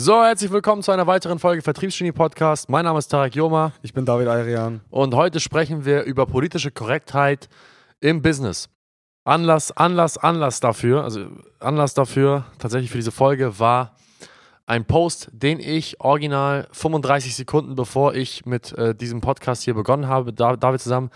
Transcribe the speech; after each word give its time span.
So, 0.00 0.22
herzlich 0.22 0.52
willkommen 0.52 0.80
zu 0.84 0.92
einer 0.92 1.08
weiteren 1.08 1.40
Folge 1.40 1.60
Vertriebsgenie 1.60 2.12
Podcast. 2.12 2.68
Mein 2.68 2.84
Name 2.84 3.00
ist 3.00 3.08
Tarek 3.08 3.34
Joma 3.34 3.72
Ich 3.82 3.92
bin 3.92 4.04
David 4.04 4.28
Ayrian. 4.28 4.80
und 4.90 5.12
heute 5.12 5.40
sprechen 5.40 5.84
wir 5.84 6.04
über 6.04 6.24
politische 6.24 6.70
Korrektheit 6.70 7.48
im 7.98 8.22
Business. 8.22 8.68
Anlass, 9.24 9.76
Anlass, 9.76 10.16
Anlass 10.16 10.60
dafür, 10.60 11.02
also 11.02 11.26
Anlass 11.58 11.94
dafür 11.94 12.44
tatsächlich 12.60 12.92
für 12.92 12.98
diese 12.98 13.10
Folge 13.10 13.58
war 13.58 13.96
ein 14.66 14.84
Post, 14.84 15.30
den 15.32 15.58
ich 15.58 16.00
original 16.00 16.68
35 16.70 17.34
Sekunden 17.34 17.74
bevor 17.74 18.14
ich 18.14 18.46
mit 18.46 18.70
äh, 18.78 18.94
diesem 18.94 19.20
Podcast 19.20 19.64
hier 19.64 19.74
begonnen 19.74 20.06
habe, 20.06 20.32
da, 20.32 20.54
David 20.54 20.80
zusammen, 20.80 21.10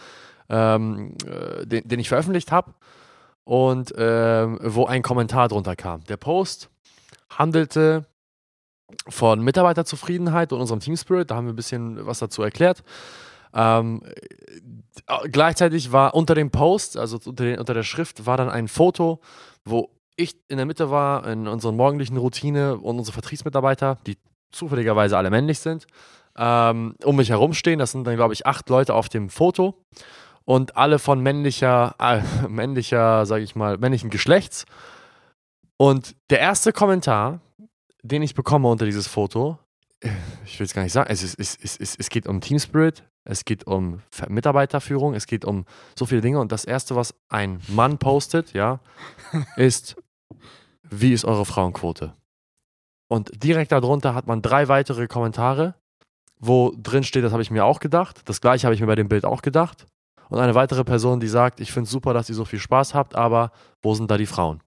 ähm, 0.49 1.15
äh, 1.25 1.65
den, 1.65 1.87
den 1.87 2.01
ich 2.01 2.09
veröffentlicht 2.09 2.51
habe 2.51 2.75
und 3.45 3.95
ähm, 3.97 4.59
wo 4.61 4.87
ein 4.87 5.03
Kommentar 5.03 5.47
drunter 5.47 5.77
kam. 5.77 6.03
Der 6.07 6.17
Post 6.17 6.69
handelte 7.31 8.07
von 9.09 9.43
Mitarbeiterzufriedenheit 9.43 10.53
und 10.53 10.61
unserem 10.61 10.81
Team 10.81 10.97
Spirit. 10.97 11.31
Da 11.31 11.37
haben 11.37 11.47
wir 11.47 11.53
ein 11.53 11.57
bisschen 11.57 12.07
was 12.07 12.19
dazu 12.19 12.43
erklärt. 12.43 12.83
Ähm, 13.55 14.03
äh, 14.05 15.29
gleichzeitig 15.29 15.93
war 15.93 16.15
unter 16.15 16.35
dem 16.35 16.51
Post, 16.51 16.97
also 16.97 17.19
unter, 17.25 17.45
den, 17.45 17.59
unter 17.59 17.75
der 17.75 17.83
Schrift, 17.83 18.27
war 18.27 18.37
dann 18.37 18.49
ein 18.49 18.69
Foto, 18.69 19.21
wo 19.65 19.91
ich 20.17 20.37
in 20.49 20.57
der 20.57 20.67
Mitte 20.67 20.91
war, 20.91 21.27
in 21.27 21.49
unserer 21.49 21.73
morgendlichen 21.73 22.17
Routine 22.17 22.77
und 22.77 22.99
unsere 22.99 23.15
Vertriebsmitarbeiter, 23.15 23.99
die 24.07 24.17
zufälligerweise 24.51 25.17
alle 25.17 25.31
männlich 25.31 25.59
sind, 25.59 25.87
ähm, 26.37 26.95
um 27.05 27.17
mich 27.17 27.31
herumstehen. 27.31 27.79
Das 27.79 27.93
sind 27.93 28.07
dann, 28.07 28.17
glaube 28.17 28.35
ich, 28.35 28.47
acht 28.47 28.69
Leute 28.69 28.95
auf 28.95 29.09
dem 29.09 29.29
Foto 29.29 29.75
und 30.45 30.77
alle 30.77 30.99
von 30.99 31.21
männlicher, 31.21 31.95
äh, 31.99 32.21
männlicher, 32.49 33.27
sage 33.27 33.45
ich 33.45 33.55
mal, 33.55 33.79
männlichen 33.79 34.11
Geschlechts. 34.11 34.67
Und 35.77 36.15
der 36.31 36.41
erste 36.41 36.73
Kommentar, 36.73 37.41
den 38.03 38.23
ich 38.23 38.35
bekomme 38.35 38.69
unter 38.69 38.85
dieses 38.85 39.07
Foto, 39.07 39.59
ich 40.45 40.59
will 40.59 40.67
es 40.67 40.75
gar 40.75 40.83
nicht 40.83 40.93
sagen, 40.93 41.11
es, 41.11 41.23
ist, 41.23 41.39
es, 41.39 41.57
es, 41.79 41.97
es, 41.97 42.09
geht 42.09 42.27
um 42.27 42.41
Team 42.41 42.59
Spirit, 42.59 43.05
es 43.25 43.45
geht 43.45 43.67
um 43.67 44.03
Mitarbeiterführung, 44.29 45.15
es 45.15 45.27
geht 45.27 45.45
um 45.45 45.65
so 45.97 46.07
viele 46.07 46.21
Dinge. 46.21 46.41
Und 46.41 46.51
das 46.51 46.65
erste, 46.65 46.97
was 46.97 47.15
ein 47.29 47.61
Mann 47.69 47.99
postet, 47.99 48.53
ja, 48.53 48.81
ist, 49.57 49.97
wie 50.91 51.13
ist 51.13 51.25
eure 51.25 51.45
Frauenquote? 51.45 52.15
Und 53.09 53.31
direkt 53.43 53.71
darunter 53.71 54.15
hat 54.15 54.27
man 54.27 54.43
drei 54.43 54.69
weitere 54.69 55.07
Kommentare, 55.07 55.75
wo 56.39 56.73
drin 56.77 57.05
steht, 57.05 57.23
das 57.23 57.33
habe 57.33 57.43
ich 57.43 57.51
mir 57.51 57.65
auch 57.65 57.79
gedacht. 57.79 58.23
Das 58.25 58.41
gleiche 58.41 58.67
habe 58.67 58.75
ich 58.75 58.81
mir 58.81 58.87
bei 58.89 58.97
dem 58.97 59.09
Bild 59.09 59.25
auch 59.25 59.43
gedacht. 59.43 59.87
Und 60.29 60.41
eine 60.41 60.55
weitere 60.55 60.83
Person, 60.83 61.21
die 61.21 61.29
sagt, 61.29 61.61
ich 61.61 61.71
finde 61.71 61.85
es 61.85 61.91
super, 61.91 62.15
dass 62.15 62.29
ihr 62.29 62.35
so 62.35 62.45
viel 62.45 62.59
Spaß 62.59 62.95
habt, 62.95 63.15
aber 63.15 63.53
wo 63.83 63.95
sind 63.95 64.11
da 64.11 64.17
die 64.17 64.27
Frauen? 64.27 64.63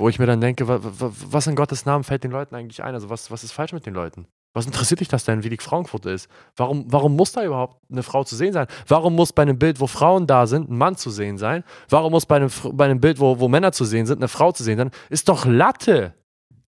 Wo 0.00 0.08
ich 0.08 0.18
mir 0.18 0.26
dann 0.26 0.40
denke, 0.40 0.66
wa- 0.66 0.80
wa- 0.82 1.12
was 1.30 1.46
in 1.46 1.54
Gottes 1.54 1.84
Namen 1.84 2.04
fällt 2.04 2.24
den 2.24 2.30
Leuten 2.30 2.54
eigentlich 2.54 2.82
ein? 2.82 2.94
Also 2.94 3.10
was, 3.10 3.30
was 3.30 3.44
ist 3.44 3.52
falsch 3.52 3.72
mit 3.72 3.84
den 3.84 3.94
Leuten? 3.94 4.26
Was 4.54 4.66
interessiert 4.66 4.98
dich 5.00 5.08
das 5.08 5.24
denn, 5.24 5.44
wie 5.44 5.50
die 5.50 5.58
Frauenquote 5.58 6.10
ist? 6.10 6.28
Warum, 6.56 6.86
warum 6.90 7.14
muss 7.14 7.32
da 7.32 7.44
überhaupt 7.44 7.76
eine 7.90 8.02
Frau 8.02 8.24
zu 8.24 8.34
sehen 8.34 8.52
sein? 8.52 8.66
Warum 8.88 9.14
muss 9.14 9.32
bei 9.32 9.42
einem 9.42 9.58
Bild, 9.58 9.78
wo 9.78 9.86
Frauen 9.86 10.26
da 10.26 10.46
sind, 10.46 10.70
ein 10.70 10.76
Mann 10.78 10.96
zu 10.96 11.10
sehen 11.10 11.38
sein? 11.38 11.62
Warum 11.88 12.12
muss 12.12 12.26
bei 12.26 12.36
einem, 12.36 12.50
bei 12.72 12.86
einem 12.86 12.98
Bild, 13.00 13.20
wo, 13.20 13.38
wo 13.38 13.46
Männer 13.48 13.72
zu 13.72 13.84
sehen 13.84 14.06
sind, 14.06 14.18
eine 14.18 14.28
Frau 14.28 14.50
zu 14.52 14.64
sehen 14.64 14.78
sein? 14.78 14.90
Ist 15.10 15.28
doch 15.28 15.44
Latte! 15.44 16.14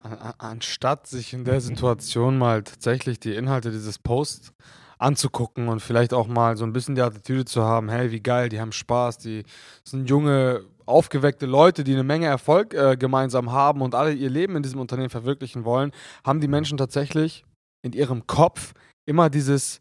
An- 0.02 0.18
an- 0.18 0.34
Anstatt 0.40 1.06
sich 1.08 1.32
in 1.34 1.46
der 1.46 1.62
Situation 1.62 2.38
mal 2.38 2.64
tatsächlich 2.64 3.20
die 3.20 3.36
Inhalte 3.36 3.70
dieses 3.72 4.00
Posts 4.00 4.54
anzugucken 4.98 5.70
und 5.70 5.80
vielleicht 5.82 6.14
auch 6.14 6.28
mal 6.28 6.58
so 6.58 6.66
ein 6.66 6.74
bisschen 6.74 6.96
die 6.96 7.02
Attitüde 7.02 7.46
zu 7.46 7.64
haben, 7.64 7.88
hey, 7.90 8.12
wie 8.12 8.20
geil, 8.22 8.50
die 8.50 8.60
haben 8.60 8.72
Spaß, 8.74 9.18
die 9.20 9.44
sind 9.86 10.10
junge, 10.10 10.62
aufgeweckte 10.90 11.46
Leute, 11.46 11.84
die 11.84 11.94
eine 11.94 12.04
Menge 12.04 12.26
Erfolg 12.26 12.74
äh, 12.74 12.98
gemeinsam 12.98 13.52
haben 13.52 13.82
und 13.82 13.96
alle 13.96 14.14
ihr 14.14 14.30
Leben 14.30 14.56
in 14.56 14.64
diesem 14.64 14.80
Unternehmen 14.80 15.10
verwirklichen 15.10 15.64
wollen, 15.66 15.92
haben 16.26 16.42
die 16.42 16.48
Menschen 16.48 16.78
tatsächlich 16.78 17.46
in 17.82 17.94
ihrem 17.94 18.28
Kopf 18.28 18.74
immer 19.06 19.30
dieses 19.30 19.80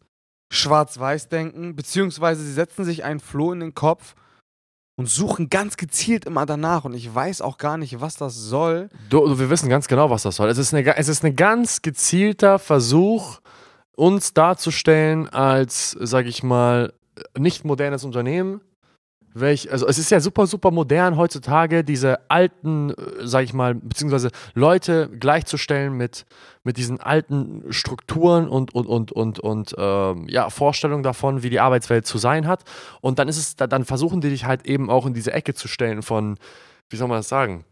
Schwarz-Weiß-Denken, 0.51 1.75
beziehungsweise 1.75 2.43
sie 2.43 2.53
setzen 2.53 2.85
sich 2.85 3.03
einen 3.03 3.19
Floh 3.19 3.51
in 3.51 3.59
den 3.59 3.73
Kopf 3.75 4.15
und 4.97 5.07
suchen 5.07 5.49
ganz 5.49 5.77
gezielt 5.77 6.25
immer 6.25 6.45
danach 6.45 6.85
und 6.85 6.93
ich 6.93 7.13
weiß 7.13 7.41
auch 7.41 7.57
gar 7.57 7.77
nicht, 7.77 8.01
was 8.01 8.17
das 8.17 8.35
soll. 8.35 8.89
Du, 9.09 9.39
wir 9.39 9.49
wissen 9.49 9.69
ganz 9.69 9.87
genau, 9.87 10.09
was 10.09 10.23
das 10.23 10.35
soll. 10.35 10.49
Es 10.49 10.57
ist 10.57 10.73
ein 10.73 11.35
ganz 11.35 11.81
gezielter 11.81 12.59
Versuch, 12.59 13.39
uns 13.95 14.33
darzustellen 14.33 15.29
als, 15.29 15.91
sag 15.99 16.25
ich 16.25 16.43
mal, 16.43 16.93
nicht 17.37 17.65
modernes 17.65 18.03
Unternehmen. 18.03 18.61
Welch, 19.35 19.71
also 19.71 19.85
es 19.87 19.97
ist 19.99 20.09
ja 20.09 20.19
super, 20.19 20.47
super 20.47 20.71
modern 20.71 21.15
heutzutage, 21.15 21.83
diese 21.83 22.19
alten, 22.29 22.89
äh, 22.89 22.95
sag 23.23 23.43
ich 23.43 23.53
mal, 23.53 23.75
beziehungsweise 23.75 24.29
Leute 24.55 25.07
gleichzustellen 25.19 25.93
mit, 25.93 26.25
mit 26.63 26.77
diesen 26.77 26.99
alten 26.99 27.63
Strukturen 27.71 28.47
und, 28.47 28.73
und, 28.73 28.87
und, 28.87 29.11
und, 29.11 29.39
und 29.39 29.75
ähm, 29.77 30.27
ja, 30.27 30.49
Vorstellungen 30.49 31.03
davon, 31.03 31.43
wie 31.43 31.49
die 31.51 31.59
Arbeitswelt 31.59 32.07
zu 32.07 32.17
sein 32.17 32.47
hat. 32.47 32.63
Und 33.01 33.19
dann 33.19 33.27
ist 33.27 33.37
es, 33.37 33.55
da- 33.55 33.67
dann 33.67 33.85
versuchen 33.85 34.19
die 34.21 34.29
dich 34.29 34.45
halt 34.45 34.65
eben 34.65 34.89
auch 34.89 35.05
in 35.05 35.13
diese 35.13 35.31
Ecke 35.31 35.53
zu 35.53 35.67
stellen 35.67 36.01
von, 36.01 36.37
wie 36.89 36.95
soll 36.95 37.07
man 37.07 37.17
das 37.19 37.29
sagen? 37.29 37.65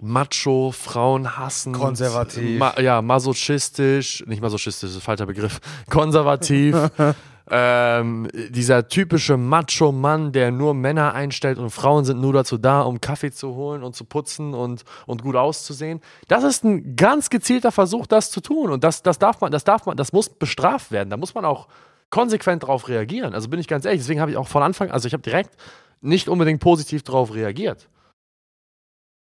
Macho, 0.00 0.72
Frauen 0.72 1.38
hassen. 1.38 1.72
Konservativ. 1.72 2.58
Ma 2.58 2.78
ja, 2.80 3.00
masochistisch, 3.00 4.24
nicht 4.26 4.42
masochistisch, 4.42 4.82
das 4.82 4.90
ist 4.90 4.96
ein 4.98 5.00
falscher 5.00 5.26
Begriff. 5.26 5.58
Konservativ. 5.88 6.76
ähm, 7.48 8.28
dieser 8.50 8.88
typische 8.88 9.36
Macho-Mann, 9.36 10.32
der 10.32 10.50
nur 10.50 10.74
Männer 10.74 11.14
einstellt 11.14 11.58
und 11.58 11.70
Frauen 11.70 12.04
sind 12.04 12.20
nur 12.20 12.32
dazu 12.32 12.58
da, 12.58 12.82
um 12.82 13.00
Kaffee 13.00 13.30
zu 13.30 13.54
holen 13.54 13.82
und 13.82 13.94
zu 13.94 14.04
putzen 14.04 14.52
und, 14.52 14.84
und 15.06 15.22
gut 15.22 15.36
auszusehen. 15.36 16.00
Das 16.28 16.42
ist 16.42 16.64
ein 16.64 16.96
ganz 16.96 17.30
gezielter 17.30 17.70
Versuch, 17.70 18.06
das 18.06 18.30
zu 18.30 18.40
tun. 18.40 18.70
Und 18.70 18.82
das, 18.82 19.02
das 19.02 19.18
darf 19.18 19.40
man, 19.40 19.52
das 19.52 19.64
darf 19.64 19.86
man, 19.86 19.96
das 19.96 20.12
muss 20.12 20.28
bestraft 20.28 20.90
werden. 20.90 21.10
Da 21.10 21.16
muss 21.16 21.34
man 21.34 21.44
auch 21.44 21.68
konsequent 22.10 22.64
darauf 22.64 22.88
reagieren. 22.88 23.34
Also 23.34 23.48
bin 23.48 23.60
ich 23.60 23.68
ganz 23.68 23.84
ehrlich, 23.84 24.00
deswegen 24.00 24.20
habe 24.20 24.30
ich 24.30 24.36
auch 24.36 24.48
von 24.48 24.62
Anfang, 24.62 24.90
also 24.90 25.06
ich 25.06 25.12
habe 25.12 25.22
direkt 25.22 25.56
nicht 26.00 26.28
unbedingt 26.28 26.60
positiv 26.60 27.02
darauf 27.02 27.34
reagiert. 27.34 27.88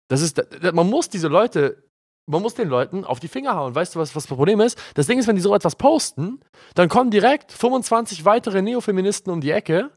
Das 0.09 0.23
ist, 0.23 0.43
man 0.73 0.89
muss 0.89 1.09
diese 1.09 1.29
Leute, 1.29 1.85
man 2.31 2.43
muss 2.43 2.55
den 2.55 2.69
Leuten 2.69 3.05
auf 3.05 3.21
die 3.21 3.29
Finger 3.29 3.57
hauen. 3.57 3.75
Weißt 3.75 3.95
du, 3.95 3.99
was, 3.99 4.15
was 4.15 4.25
das 4.25 4.29
Problem 4.29 4.61
ist? 4.61 4.79
Das 4.95 5.07
Ding 5.07 5.19
ist, 5.19 5.27
wenn 5.27 5.37
die 5.37 5.43
so 5.43 5.55
etwas 5.55 5.77
posten, 5.77 6.41
dann 6.75 6.89
kommen 6.89 7.11
direkt 7.11 7.53
25 7.53 8.25
weitere 8.25 8.63
Neofeministen 8.63 9.33
um 9.33 9.41
die 9.41 9.51
Ecke, 9.51 9.91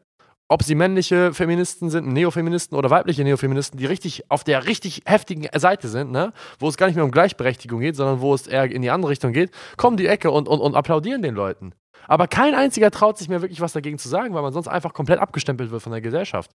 ob 0.50 0.64
sie 0.64 0.76
männliche 0.76 1.34
Feministen 1.34 1.90
sind, 1.90 2.08
Neofeministen 2.08 2.78
oder 2.78 2.90
weibliche 2.90 3.24
Neofeministen, 3.24 3.80
die 3.80 3.86
richtig 3.86 4.30
auf 4.30 4.44
der 4.44 4.66
richtig 4.68 5.02
heftigen 5.06 5.48
Seite 5.58 5.88
sind, 5.88 6.12
ne? 6.12 6.34
wo 6.60 6.68
es 6.68 6.78
gar 6.78 6.88
nicht 6.88 6.96
mehr 6.96 7.06
um 7.06 7.12
Gleichberechtigung 7.12 7.80
geht, 7.80 7.96
sondern 7.96 8.22
wo 8.22 8.34
es 8.34 8.48
eher 8.48 8.70
in 8.70 8.82
die 8.82 8.92
andere 8.92 9.12
Richtung 9.12 9.32
geht, 9.32 9.52
kommen 9.78 9.98
die 9.98 10.08
Ecke 10.08 10.32
und, 10.32 10.48
und, 10.48 10.60
und 10.60 10.76
applaudieren 10.76 11.22
den 11.22 11.36
Leuten. 11.36 11.74
Aber 12.08 12.28
kein 12.28 12.54
einziger 12.54 12.92
traut 12.92 13.18
sich 13.18 13.30
mehr 13.30 13.42
wirklich 13.42 13.62
was 13.62 13.74
dagegen 13.74 13.98
zu 13.98 14.10
sagen, 14.10 14.34
weil 14.34 14.42
man 14.42 14.54
sonst 14.54 14.68
einfach 14.68 14.94
komplett 14.94 15.20
abgestempelt 15.20 15.72
wird 15.72 15.82
von 15.82 15.92
der 15.92 16.02
Gesellschaft. 16.02 16.52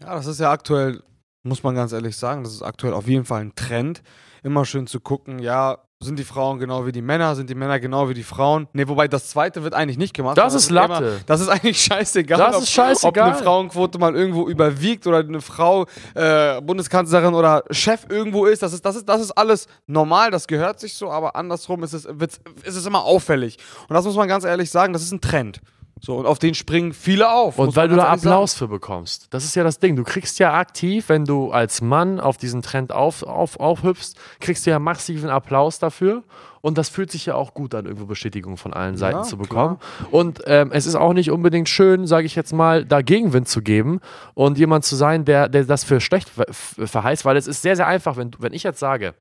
Ja, 0.00 0.14
das 0.14 0.26
ist 0.26 0.40
ja 0.40 0.50
aktuell, 0.50 1.02
muss 1.42 1.62
man 1.62 1.74
ganz 1.74 1.92
ehrlich 1.92 2.16
sagen, 2.16 2.44
das 2.44 2.52
ist 2.52 2.62
aktuell 2.62 2.92
auf 2.92 3.06
jeden 3.06 3.24
Fall 3.24 3.40
ein 3.40 3.54
Trend. 3.54 4.02
Immer 4.42 4.64
schön 4.64 4.86
zu 4.86 5.00
gucken, 5.00 5.38
ja, 5.38 5.78
sind 6.02 6.18
die 6.18 6.24
Frauen 6.24 6.58
genau 6.58 6.86
wie 6.86 6.92
die 6.92 7.02
Männer, 7.02 7.34
sind 7.34 7.50
die 7.50 7.54
Männer 7.54 7.78
genau 7.78 8.08
wie 8.08 8.14
die 8.14 8.22
Frauen? 8.22 8.68
Ne, 8.72 8.88
wobei 8.88 9.06
das 9.06 9.28
zweite 9.28 9.62
wird 9.62 9.74
eigentlich 9.74 9.98
nicht 9.98 10.14
gemacht. 10.14 10.38
Das 10.38 10.54
sondern 10.54 10.62
ist 10.62 10.70
Latte. 10.70 11.04
Immer, 11.04 11.24
das 11.26 11.40
ist 11.42 11.48
eigentlich 11.48 11.80
scheißegal. 11.84 12.38
Das 12.38 12.56
ob, 12.56 12.62
ist 12.62 12.70
scheißegal. 12.70 13.28
Ob 13.28 13.34
eine 13.34 13.44
Frauenquote 13.44 13.98
mal 13.98 14.16
irgendwo 14.16 14.48
überwiegt 14.48 15.06
oder 15.06 15.18
eine 15.18 15.42
Frau 15.42 15.84
äh, 16.14 16.62
Bundeskanzlerin 16.62 17.34
oder 17.34 17.64
Chef 17.70 18.06
irgendwo 18.08 18.46
ist. 18.46 18.62
Das 18.62 18.72
ist, 18.72 18.82
das, 18.82 18.96
ist, 18.96 19.10
das 19.10 19.20
ist 19.20 19.32
alles 19.32 19.66
normal, 19.86 20.30
das 20.30 20.46
gehört 20.46 20.80
sich 20.80 20.94
so, 20.94 21.10
aber 21.10 21.36
andersrum 21.36 21.82
ist 21.82 21.92
es, 21.92 22.06
ist 22.06 22.40
es 22.64 22.86
immer 22.86 23.04
auffällig. 23.04 23.58
Und 23.86 23.94
das 23.94 24.06
muss 24.06 24.16
man 24.16 24.26
ganz 24.26 24.44
ehrlich 24.44 24.70
sagen, 24.70 24.94
das 24.94 25.02
ist 25.02 25.12
ein 25.12 25.20
Trend. 25.20 25.60
So, 26.02 26.16
und 26.16 26.26
auf 26.26 26.38
den 26.38 26.54
springen 26.54 26.94
viele 26.94 27.30
auf. 27.30 27.58
Und 27.58 27.76
weil 27.76 27.88
du 27.88 27.96
da 27.96 28.04
Applaus 28.08 28.54
für 28.54 28.68
bekommst. 28.68 29.26
Das 29.30 29.44
ist 29.44 29.54
ja 29.54 29.62
das 29.62 29.78
Ding. 29.78 29.96
Du 29.96 30.04
kriegst 30.04 30.38
ja 30.38 30.54
aktiv, 30.54 31.08
wenn 31.08 31.26
du 31.26 31.50
als 31.50 31.82
Mann 31.82 32.20
auf 32.20 32.38
diesen 32.38 32.62
Trend 32.62 32.90
auf, 32.90 33.22
auf, 33.22 33.60
aufhüpfst, 33.60 34.14
kriegst 34.40 34.66
du 34.66 34.70
ja 34.70 34.78
massiven 34.78 35.28
Applaus 35.28 35.78
dafür. 35.78 36.22
Und 36.62 36.78
das 36.78 36.88
fühlt 36.88 37.10
sich 37.10 37.26
ja 37.26 37.34
auch 37.34 37.54
gut 37.54 37.74
an, 37.74 37.84
irgendwo 37.84 38.06
Bestätigung 38.06 38.56
von 38.56 38.72
allen 38.72 38.96
Seiten 38.96 39.18
Ja, 39.18 39.22
zu 39.24 39.36
bekommen. 39.36 39.78
Und 40.10 40.42
ähm, 40.46 40.70
es 40.72 40.86
ist 40.86 40.94
auch 40.94 41.12
nicht 41.12 41.30
unbedingt 41.30 41.68
schön, 41.68 42.06
sage 42.06 42.26
ich 42.26 42.34
jetzt 42.34 42.52
mal, 42.52 42.84
da 42.84 43.02
Gegenwind 43.02 43.48
zu 43.48 43.62
geben 43.62 44.00
und 44.34 44.58
jemand 44.58 44.84
zu 44.84 44.96
sein, 44.96 45.24
der, 45.24 45.48
der 45.48 45.64
das 45.64 45.84
für 45.84 46.00
schlecht 46.00 46.28
ver 46.28 46.46
verheißt, 46.50 47.24
weil 47.24 47.36
es 47.36 47.46
ist 47.46 47.62
sehr, 47.62 47.76
sehr 47.76 47.86
einfach, 47.86 48.16
wenn, 48.16 48.30
wenn 48.38 48.52
ich 48.52 48.62
jetzt 48.62 48.78
sage, 48.78 49.14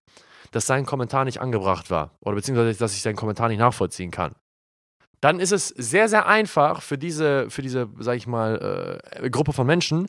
dass 0.52 0.66
sein 0.66 0.86
Kommentar 0.86 1.26
nicht 1.26 1.40
angebracht 1.40 1.90
war 1.92 2.12
oder 2.22 2.36
beziehungsweise, 2.36 2.78
dass 2.78 2.94
ich 2.94 3.02
seinen 3.02 3.16
Kommentar 3.16 3.48
nicht 3.48 3.60
nachvollziehen 3.60 4.12
kann 4.12 4.34
dann 5.22 5.40
ist 5.40 5.52
es 5.52 5.68
sehr, 5.70 6.08
sehr 6.08 6.28
einfach 6.28 6.82
für 6.82 6.98
diese, 6.98 7.50
für 7.50 7.62
diese, 7.62 7.90
sag 8.00 8.16
ich 8.16 8.28
mal, 8.28 9.02
äh, 9.22 9.30
Gruppe 9.30 9.54
von 9.54 9.68
Menschen, 9.68 10.08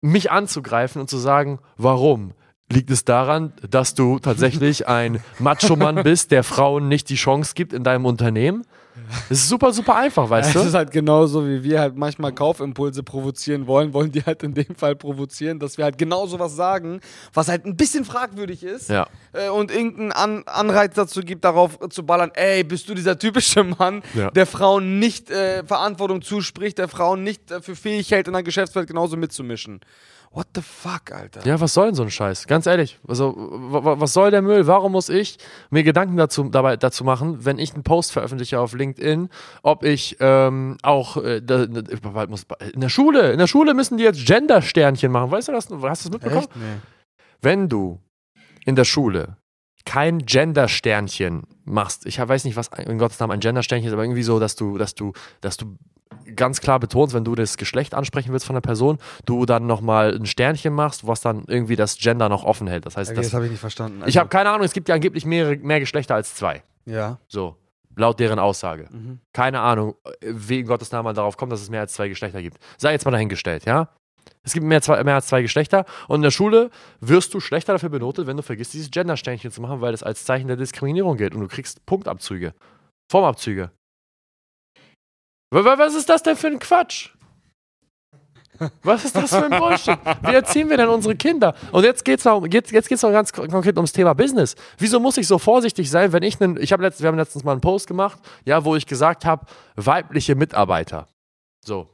mich 0.00 0.30
anzugreifen 0.30 1.00
und 1.00 1.10
zu 1.10 1.18
sagen, 1.18 1.58
warum? 1.76 2.32
Liegt 2.68 2.90
es 2.90 3.04
daran, 3.04 3.52
dass 3.70 3.94
du 3.94 4.18
tatsächlich 4.18 4.88
ein 4.88 5.22
Macho-Mann 5.38 6.02
bist, 6.02 6.32
der 6.32 6.42
Frauen 6.42 6.88
nicht 6.88 7.08
die 7.10 7.14
Chance 7.14 7.52
gibt 7.54 7.72
in 7.72 7.84
deinem 7.84 8.04
Unternehmen? 8.04 8.64
Das 9.28 9.38
ist 9.38 9.48
super, 9.48 9.72
super 9.72 9.94
einfach, 9.96 10.28
weißt 10.30 10.48
Es 10.48 10.54
du? 10.62 10.68
ist 10.68 10.74
halt 10.74 10.90
genauso, 10.90 11.46
wie 11.46 11.62
wir 11.62 11.80
halt 11.80 11.96
manchmal 11.96 12.32
Kaufimpulse 12.32 13.02
provozieren 13.02 13.66
wollen, 13.66 13.92
wollen 13.92 14.10
die 14.10 14.22
halt 14.22 14.42
in 14.42 14.54
dem 14.54 14.74
Fall 14.76 14.96
provozieren, 14.96 15.58
dass 15.58 15.76
wir 15.78 15.84
halt 15.84 15.98
genau 15.98 16.26
sowas 16.26 16.54
sagen, 16.56 17.00
was 17.34 17.48
halt 17.48 17.64
ein 17.66 17.76
bisschen 17.76 18.04
fragwürdig 18.04 18.62
ist 18.64 18.88
Ja. 18.88 19.06
äh, 19.32 19.48
und 19.48 19.70
irgendeinen 19.70 20.12
An 20.12 20.42
Anreiz 20.46 20.94
dazu 20.94 21.20
gibt, 21.20 21.44
darauf 21.44 21.78
zu 21.90 22.04
ballern, 22.04 22.30
ey, 22.34 22.64
bist 22.64 22.88
du 22.88 22.94
dieser 22.94 23.18
typische 23.18 23.62
Mann, 23.64 24.02
Ja. 24.14 24.30
der 24.30 24.46
Frauen 24.46 24.98
nicht 24.98 25.30
äh, 25.30 25.64
Verantwortung 25.64 26.22
zuspricht, 26.22 26.78
der 26.78 26.88
Frauen 26.88 27.22
nicht 27.22 27.50
äh, 27.50 27.60
für 27.60 27.76
fähig 27.76 28.10
hält, 28.10 28.26
in 28.28 28.32
der 28.32 28.42
Geschäftswelt 28.42 28.88
genauso 28.88 29.16
mitzumischen. 29.16 29.80
What 30.32 30.48
the 30.54 30.60
fuck, 30.60 31.12
Alter? 31.12 31.46
Ja, 31.46 31.58
was 31.60 31.72
soll 31.72 31.86
denn 31.86 31.94
so 31.94 32.02
ein 32.02 32.10
Scheiß? 32.10 32.46
Ganz 32.46 32.66
ehrlich, 32.66 32.98
also, 33.08 33.34
wa- 33.36 33.84
wa- 33.84 34.00
was 34.00 34.12
soll 34.12 34.30
der 34.30 34.42
Müll? 34.42 34.66
Warum 34.66 34.92
muss 34.92 35.08
ich 35.08 35.38
mir 35.70 35.82
Gedanken 35.82 36.16
dazu, 36.18 36.44
dabei, 36.44 36.76
dazu 36.76 37.04
machen, 37.04 37.44
wenn 37.46 37.58
ich 37.58 37.72
einen 37.72 37.82
Post 37.84 38.12
veröffentliche 38.12 38.60
auf 38.60 38.74
LinkedIn, 38.74 39.30
ob 39.62 39.82
ich 39.82 40.16
ähm, 40.20 40.76
auch 40.82 41.16
äh, 41.16 41.40
da, 41.40 41.66
bald 42.12 42.28
muss- 42.28 42.44
in 42.74 42.80
der 42.82 42.90
Schule, 42.90 43.32
in 43.32 43.38
der 43.38 43.46
Schule 43.46 43.72
müssen 43.72 43.96
die 43.96 44.04
jetzt 44.04 44.26
Gender-Sternchen 44.26 45.10
machen. 45.10 45.30
Weißt 45.30 45.48
du 45.48 45.52
das? 45.52 45.68
Hast 45.70 46.04
du 46.04 46.10
das 46.10 46.10
mitbekommen? 46.10 46.46
Nee. 46.54 46.76
Wenn 47.40 47.68
du 47.70 48.00
in 48.66 48.76
der 48.76 48.84
Schule 48.84 49.36
kein 49.86 50.18
Gender-Sternchen 50.18 51.44
machst, 51.64 52.04
ich 52.06 52.18
weiß 52.18 52.44
nicht, 52.44 52.56
was 52.56 52.68
in 52.86 52.98
Gottes 52.98 53.20
Namen 53.20 53.32
ein 53.32 53.40
Gender-Sternchen 53.40 53.88
ist, 53.88 53.92
aber 53.94 54.02
irgendwie 54.04 54.22
so, 54.22 54.38
dass 54.40 54.56
du, 54.56 54.76
dass 54.78 54.94
du, 54.94 55.12
dass 55.40 55.56
du 55.56 55.76
ganz 56.34 56.60
klar 56.60 56.80
betonst, 56.80 57.14
wenn 57.14 57.24
du 57.24 57.34
das 57.34 57.56
Geschlecht 57.56 57.94
ansprechen 57.94 58.32
willst 58.32 58.46
von 58.46 58.54
der 58.54 58.60
Person, 58.60 58.98
du 59.24 59.46
dann 59.46 59.66
nochmal 59.66 60.14
ein 60.14 60.26
Sternchen 60.26 60.72
machst, 60.74 61.06
was 61.06 61.20
dann 61.20 61.44
irgendwie 61.46 61.76
das 61.76 61.98
Gender 61.98 62.28
noch 62.28 62.44
offen 62.44 62.66
hält. 62.66 62.86
Das 62.86 62.96
heißt, 62.96 63.10
Okay, 63.10 63.16
das 63.16 63.26
das, 63.26 63.34
habe 63.34 63.44
ich 63.46 63.50
nicht 63.52 63.60
verstanden. 63.60 64.02
ich 64.06 64.16
habe 64.18 64.28
keine 64.28 64.50
Ahnung, 64.50 64.64
es 64.64 64.72
gibt 64.72 64.88
ja 64.88 64.94
angeblich 64.94 65.24
mehrere, 65.24 65.56
mehr 65.56 65.80
Geschlechter 65.80 66.14
als 66.14 66.34
zwei. 66.34 66.62
Ja. 66.84 67.18
So, 67.28 67.56
laut 67.96 68.20
deren 68.20 68.38
Aussage. 68.38 68.88
Mhm. 68.90 69.20
Keine 69.32 69.60
Ahnung, 69.60 69.94
wie 70.20 70.60
in 70.60 70.66
Gottes 70.66 70.92
Namen 70.92 71.04
man 71.04 71.14
darauf 71.14 71.36
kommt, 71.36 71.52
dass 71.52 71.60
es 71.62 71.70
mehr 71.70 71.80
als 71.80 71.92
zwei 71.92 72.08
Geschlechter 72.08 72.42
gibt. 72.42 72.58
Sei 72.76 72.92
jetzt 72.92 73.04
mal 73.04 73.10
dahingestellt, 73.12 73.64
ja? 73.64 73.88
Es 74.42 74.52
gibt 74.52 74.64
mehr, 74.64 74.80
zwei, 74.82 75.02
mehr 75.02 75.16
als 75.16 75.26
zwei 75.26 75.42
Geschlechter 75.42 75.84
und 76.06 76.16
in 76.16 76.22
der 76.22 76.30
Schule 76.30 76.70
wirst 77.00 77.34
du 77.34 77.40
schlechter 77.40 77.72
dafür 77.72 77.88
benotet, 77.88 78.26
wenn 78.28 78.36
du 78.36 78.42
vergisst, 78.44 78.74
dieses 78.74 78.90
Gender-Sternchen 78.90 79.50
zu 79.50 79.60
machen, 79.60 79.80
weil 79.80 79.90
das 79.92 80.02
als 80.04 80.24
Zeichen 80.24 80.46
der 80.46 80.56
Diskriminierung 80.56 81.16
gilt 81.16 81.34
und 81.34 81.40
du 81.40 81.48
kriegst 81.48 81.84
Punktabzüge, 81.86 82.54
Formabzüge. 83.10 83.70
Wa- 85.50 85.64
wa- 85.64 85.78
Was 85.78 85.94
ist 85.94 86.08
das 86.08 86.22
denn 86.22 86.36
für 86.36 86.48
ein 86.48 86.58
Quatsch? 86.58 87.10
Was 88.82 89.04
ist 89.04 89.14
das 89.14 89.30
für 89.30 89.44
ein 89.44 89.60
Bullshit? 89.60 89.98
Wie 90.22 90.32
erziehen 90.34 90.70
wir 90.70 90.78
denn 90.78 90.88
unsere 90.88 91.14
Kinder? 91.14 91.54
Und 91.72 91.84
jetzt 91.84 92.04
geht 92.06 92.20
es 92.20 92.24
noch, 92.24 92.46
jetzt, 92.50 92.72
jetzt 92.72 93.02
noch 93.02 93.10
ganz 93.12 93.30
kon- 93.30 93.50
konkret 93.50 93.76
ums 93.76 93.92
Thema 93.92 94.14
Business. 94.14 94.54
Wieso 94.78 94.98
muss 94.98 95.18
ich 95.18 95.26
so 95.26 95.38
vorsichtig 95.38 95.90
sein, 95.90 96.12
wenn 96.14 96.22
ich 96.22 96.40
einen, 96.40 96.58
ich 96.58 96.72
habe 96.72 96.82
letztens, 96.82 97.02
wir 97.02 97.08
haben 97.08 97.18
letztens 97.18 97.44
mal 97.44 97.52
einen 97.52 97.60
Post 97.60 97.86
gemacht, 97.86 98.18
ja, 98.46 98.64
wo 98.64 98.74
ich 98.74 98.86
gesagt 98.86 99.26
habe, 99.26 99.44
weibliche 99.76 100.34
Mitarbeiter. 100.36 101.06
So, 101.66 101.90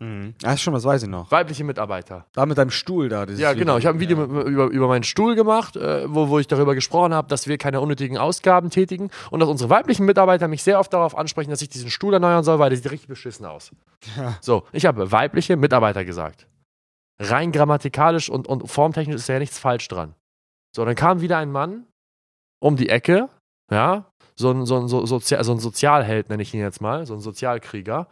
Mhm. 0.00 0.34
Ah, 0.42 0.56
schon, 0.56 0.74
das 0.74 0.84
weiß 0.84 1.04
ich 1.04 1.08
noch. 1.08 1.30
weibliche 1.30 1.64
Mitarbeiter. 1.64 2.26
Da 2.32 2.46
mit 2.46 2.58
deinem 2.58 2.70
Stuhl 2.70 3.08
da. 3.08 3.24
Ja, 3.24 3.52
genau. 3.52 3.78
Ich 3.78 3.86
habe 3.86 3.96
ein 3.98 4.00
Video 4.00 4.18
Ja. 4.18 4.26
mit, 4.26 4.46
über, 4.48 4.64
über 4.66 4.88
meinen 4.88 5.04
Stuhl 5.04 5.34
gemacht, 5.34 5.76
äh, 5.76 6.12
wo, 6.12 6.28
wo 6.28 6.38
ich 6.38 6.46
darüber 6.48 6.74
gesprochen 6.74 7.14
habe, 7.14 7.28
dass 7.28 7.46
wir 7.46 7.58
keine 7.58 7.80
unnötigen 7.80 8.18
Ausgaben 8.18 8.70
tätigen 8.70 9.10
und 9.30 9.40
dass 9.40 9.48
unsere 9.48 9.70
weiblichen 9.70 10.04
Mitarbeiter 10.04 10.48
mich 10.48 10.62
sehr 10.62 10.78
oft 10.80 10.92
darauf 10.92 11.16
ansprechen, 11.16 11.50
dass 11.50 11.62
ich 11.62 11.68
diesen 11.68 11.90
Stuhl 11.90 12.12
erneuern 12.14 12.44
soll, 12.44 12.58
weil 12.58 12.70
der 12.70 12.76
sieht 12.78 12.90
richtig 12.90 13.08
beschissen 13.08 13.46
aus. 13.46 13.70
Ja. 14.16 14.36
So, 14.40 14.64
ich 14.72 14.86
habe 14.86 15.10
weibliche 15.12 15.56
Mitarbeiter 15.56 16.04
gesagt. 16.04 16.46
Rein 17.20 17.52
grammatikalisch 17.52 18.28
und, 18.28 18.48
und 18.48 18.68
formtechnisch 18.68 19.16
ist 19.16 19.28
ja 19.28 19.38
nichts 19.38 19.58
falsch 19.58 19.86
dran. 19.88 20.14
So, 20.74 20.84
dann 20.84 20.96
kam 20.96 21.20
wieder 21.20 21.38
ein 21.38 21.52
Mann 21.52 21.86
um 22.60 22.76
die 22.76 22.88
Ecke, 22.88 23.28
ja, 23.70 24.06
so 24.36 24.50
ein, 24.50 24.66
so 24.66 24.76
ein, 24.80 24.88
so, 24.88 25.06
Sozia 25.06 25.44
so 25.44 25.52
ein 25.52 25.60
Sozialheld 25.60 26.28
nenne 26.28 26.42
ich 26.42 26.52
ihn 26.52 26.60
jetzt 26.60 26.80
mal, 26.80 27.06
so 27.06 27.14
ein 27.14 27.20
Sozialkrieger, 27.20 28.08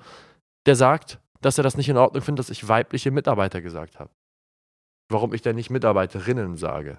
der 0.67 0.76
sagt, 0.76 1.19
dass 1.43 1.59
er 1.59 1.65
das 1.65 1.77
nicht 1.77 1.89
in 1.89 1.99
Ordnung 1.99 2.23
findet, 2.23 2.41
dass 2.41 2.50
ich 2.50 2.67
weibliche 2.67 3.11
Mitarbeiter 3.11 3.61
gesagt 3.61 4.00
habe. 4.00 4.11
Warum 5.11 5.35
ich 5.35 5.43
denn 5.43 5.56
nicht 5.56 5.71
Mitarbeiterinnen 5.71 6.56
sage. 6.56 6.99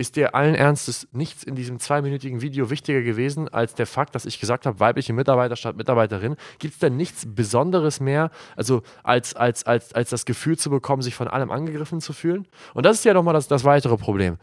Ist 0.00 0.14
dir 0.14 0.36
allen 0.36 0.54
Ernstes 0.54 1.08
nichts 1.10 1.42
in 1.42 1.56
diesem 1.56 1.80
zweiminütigen 1.80 2.40
Video 2.40 2.70
wichtiger 2.70 3.02
gewesen 3.02 3.48
als 3.48 3.74
der 3.74 3.86
Fakt, 3.86 4.14
dass 4.14 4.26
ich 4.26 4.38
gesagt 4.38 4.64
habe, 4.64 4.78
weibliche 4.78 5.12
Mitarbeiter 5.12 5.56
statt 5.56 5.76
Mitarbeiterin? 5.76 6.36
Gibt 6.60 6.74
es 6.74 6.78
denn 6.78 6.96
nichts 6.96 7.24
Besonderes 7.26 7.98
mehr, 7.98 8.30
also 8.54 8.82
als, 9.02 9.34
als, 9.34 9.66
als, 9.66 9.92
als 9.94 10.10
das 10.10 10.24
Gefühl 10.24 10.56
zu 10.56 10.70
bekommen, 10.70 11.02
sich 11.02 11.16
von 11.16 11.26
allem 11.26 11.50
angegriffen 11.50 12.00
zu 12.00 12.12
fühlen? 12.12 12.46
Und 12.74 12.86
das 12.86 12.98
ist 12.98 13.04
ja 13.06 13.14
nochmal 13.14 13.34
das, 13.34 13.48
das 13.48 13.64
weitere 13.64 13.96
Problem. 13.96 14.38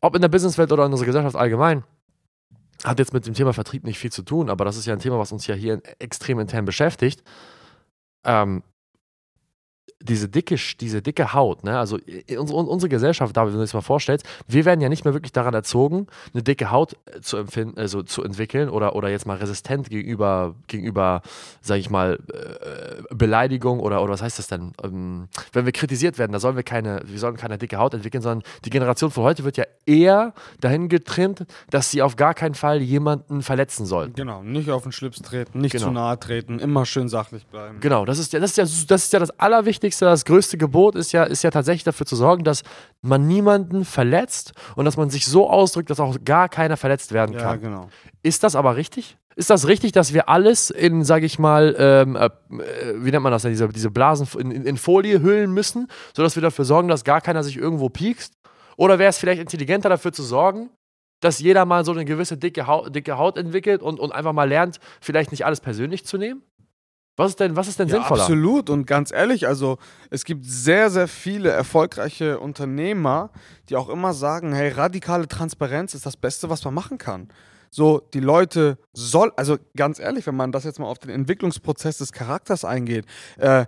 Ob 0.00 0.14
in 0.14 0.22
der 0.22 0.28
Businesswelt 0.28 0.72
oder 0.72 0.86
in 0.86 0.92
unserer 0.92 1.06
Gesellschaft 1.06 1.36
allgemein, 1.36 1.84
hat 2.84 2.98
jetzt 2.98 3.12
mit 3.12 3.26
dem 3.26 3.34
Thema 3.34 3.52
Vertrieb 3.52 3.84
nicht 3.84 3.98
viel 3.98 4.12
zu 4.12 4.22
tun, 4.22 4.50
aber 4.50 4.64
das 4.64 4.76
ist 4.76 4.86
ja 4.86 4.92
ein 4.92 4.98
Thema, 4.98 5.18
was 5.18 5.32
uns 5.32 5.46
ja 5.46 5.54
hier 5.54 5.80
extrem 5.98 6.38
intern 6.38 6.64
beschäftigt. 6.64 7.22
Ähm, 8.24 8.62
diese 10.00 10.28
dicke, 10.28 10.56
diese 10.80 11.00
dicke 11.02 11.32
Haut, 11.32 11.64
ne? 11.64 11.78
also 11.78 11.98
i- 11.98 12.36
unsere, 12.36 12.58
unsere 12.60 12.88
Gesellschaft, 12.90 13.34
David, 13.36 13.48
wenn 13.48 13.54
du 13.54 13.58
dir 13.62 13.64
das 13.64 13.74
mal 13.74 13.80
vorstellst, 13.80 14.26
wir 14.46 14.64
werden 14.66 14.80
ja 14.80 14.88
nicht 14.90 15.04
mehr 15.04 15.14
wirklich 15.14 15.32
daran 15.32 15.54
erzogen, 15.54 16.06
eine 16.34 16.42
dicke 16.42 16.70
Haut 16.70 16.96
äh, 17.06 17.20
zu 17.22 17.38
empfinden, 17.38 17.78
also 17.78 18.02
zu 18.02 18.22
entwickeln 18.22 18.68
oder, 18.68 18.94
oder 18.94 19.08
jetzt 19.08 19.26
mal 19.26 19.36
resistent 19.38 19.88
gegenüber, 19.88 20.54
gegenüber, 20.66 21.22
sag 21.62 21.78
ich 21.78 21.88
mal, 21.88 22.18
äh, 22.30 23.14
Beleidigung 23.14 23.80
oder, 23.80 24.02
oder 24.02 24.12
was 24.12 24.22
heißt 24.22 24.38
das 24.38 24.48
denn? 24.48 24.72
Ähm, 24.84 25.28
wenn 25.52 25.64
wir 25.64 25.72
kritisiert 25.72 26.18
werden, 26.18 26.32
da 26.32 26.40
sollen 26.40 26.56
wir 26.56 26.62
keine, 26.62 27.00
wir 27.06 27.18
sollen 27.18 27.36
keine 27.36 27.56
dicke 27.56 27.78
Haut 27.78 27.94
entwickeln, 27.94 28.22
sondern 28.22 28.42
die 28.66 28.70
Generation 28.70 29.10
von 29.10 29.24
heute 29.24 29.44
wird 29.44 29.56
ja 29.56 29.64
eher 29.86 30.34
dahin 30.60 30.88
getrimmt, 30.90 31.46
dass 31.70 31.90
sie 31.90 32.02
auf 32.02 32.16
gar 32.16 32.34
keinen 32.34 32.54
Fall 32.54 32.82
jemanden 32.82 33.40
verletzen 33.42 33.86
soll. 33.86 34.10
Genau, 34.14 34.42
nicht 34.42 34.70
auf 34.70 34.82
den 34.82 34.92
Schlips 34.92 35.22
treten, 35.22 35.60
nicht 35.60 35.72
Genau. 35.72 35.86
zu 35.86 35.90
nahe 35.92 36.20
treten, 36.20 36.58
immer 36.58 36.84
schön 36.84 37.08
sachlich 37.08 37.46
bleiben. 37.46 37.78
Genau, 37.80 38.04
das 38.04 38.18
ist 38.18 38.32
ja 38.34 38.40
das, 38.40 38.50
ist 38.50 38.56
ja, 38.58 38.64
das, 38.88 39.04
ist 39.04 39.12
ja 39.14 39.18
das 39.18 39.30
Allerwichtigste, 39.40 39.85
das 39.90 40.24
größte 40.24 40.58
Gebot 40.58 40.94
ist 40.94 41.12
ja, 41.12 41.24
ist 41.24 41.42
ja 41.42 41.50
tatsächlich 41.50 41.84
dafür 41.84 42.06
zu 42.06 42.16
sorgen, 42.16 42.44
dass 42.44 42.62
man 43.02 43.26
niemanden 43.26 43.84
verletzt 43.84 44.52
und 44.74 44.84
dass 44.84 44.96
man 44.96 45.10
sich 45.10 45.26
so 45.26 45.48
ausdrückt, 45.48 45.90
dass 45.90 46.00
auch 46.00 46.16
gar 46.24 46.48
keiner 46.48 46.76
verletzt 46.76 47.12
werden 47.12 47.34
Ja, 47.34 47.40
kann. 47.40 47.60
genau. 47.60 47.88
Ist 48.22 48.42
das 48.42 48.56
aber 48.56 48.76
richtig? 48.76 49.16
Ist 49.36 49.50
das 49.50 49.68
richtig, 49.68 49.92
dass 49.92 50.14
wir 50.14 50.28
alles 50.28 50.70
in, 50.70 51.04
sag 51.04 51.22
ich 51.22 51.38
mal, 51.38 51.76
ähm, 51.78 52.16
äh, 52.16 52.30
wie 52.96 53.10
nennt 53.10 53.22
man 53.22 53.32
das 53.32 53.42
denn, 53.42 53.50
diese, 53.50 53.68
diese 53.68 53.90
Blasen 53.90 54.26
in, 54.40 54.50
in, 54.50 54.64
in 54.64 54.76
Folie 54.78 55.20
hüllen 55.20 55.52
müssen, 55.52 55.88
sodass 56.14 56.36
wir 56.36 56.42
dafür 56.42 56.64
sorgen, 56.64 56.88
dass 56.88 57.04
gar 57.04 57.20
keiner 57.20 57.42
sich 57.44 57.56
irgendwo 57.58 57.88
piekst? 57.90 58.32
Oder 58.76 58.98
wäre 58.98 59.10
es 59.10 59.18
vielleicht 59.18 59.40
intelligenter 59.40 59.88
dafür 59.90 60.12
zu 60.12 60.22
sorgen, 60.22 60.70
dass 61.20 61.38
jeder 61.38 61.64
mal 61.66 61.84
so 61.84 61.92
eine 61.92 62.04
gewisse 62.04 62.36
dicke 62.36 62.66
Haut, 62.66 62.94
dicke 62.94 63.18
Haut 63.18 63.36
entwickelt 63.36 63.82
und, 63.82 64.00
und 64.00 64.12
einfach 64.12 64.32
mal 64.32 64.48
lernt, 64.48 64.80
vielleicht 65.00 65.30
nicht 65.30 65.44
alles 65.44 65.60
persönlich 65.60 66.06
zu 66.06 66.16
nehmen? 66.18 66.42
Was 67.16 67.30
ist 67.30 67.40
denn, 67.40 67.56
was 67.56 67.66
ist 67.66 67.78
denn 67.78 67.88
Ja, 67.88 67.94
sinnvoller? 67.96 68.22
absolut. 68.22 68.68
Und 68.68 68.86
ganz 68.86 69.10
ehrlich, 69.10 69.46
also 69.48 69.78
es 70.10 70.24
gibt 70.24 70.44
sehr, 70.44 70.90
sehr 70.90 71.08
viele 71.08 71.50
erfolgreiche 71.50 72.38
Unternehmer, 72.38 73.30
die 73.68 73.76
auch 73.76 73.88
immer 73.88 74.12
sagen, 74.12 74.52
hey, 74.52 74.68
radikale 74.68 75.26
Transparenz 75.26 75.94
ist 75.94 76.04
das 76.04 76.16
Beste, 76.16 76.50
was 76.50 76.64
man 76.64 76.74
machen 76.74 76.98
kann. 76.98 77.28
So, 77.70 78.00
die 78.14 78.20
Leute 78.20 78.78
soll, 78.92 79.32
also 79.36 79.56
ganz 79.76 79.98
ehrlich, 79.98 80.26
wenn 80.26 80.36
man 80.36 80.52
das 80.52 80.64
jetzt 80.64 80.78
mal 80.78 80.86
auf 80.86 80.98
den 80.98 81.10
Entwicklungsprozess 81.10 81.98
des 81.98 82.12
Charakters 82.12 82.64
eingeht, 82.64 83.06
äh, 83.38 83.66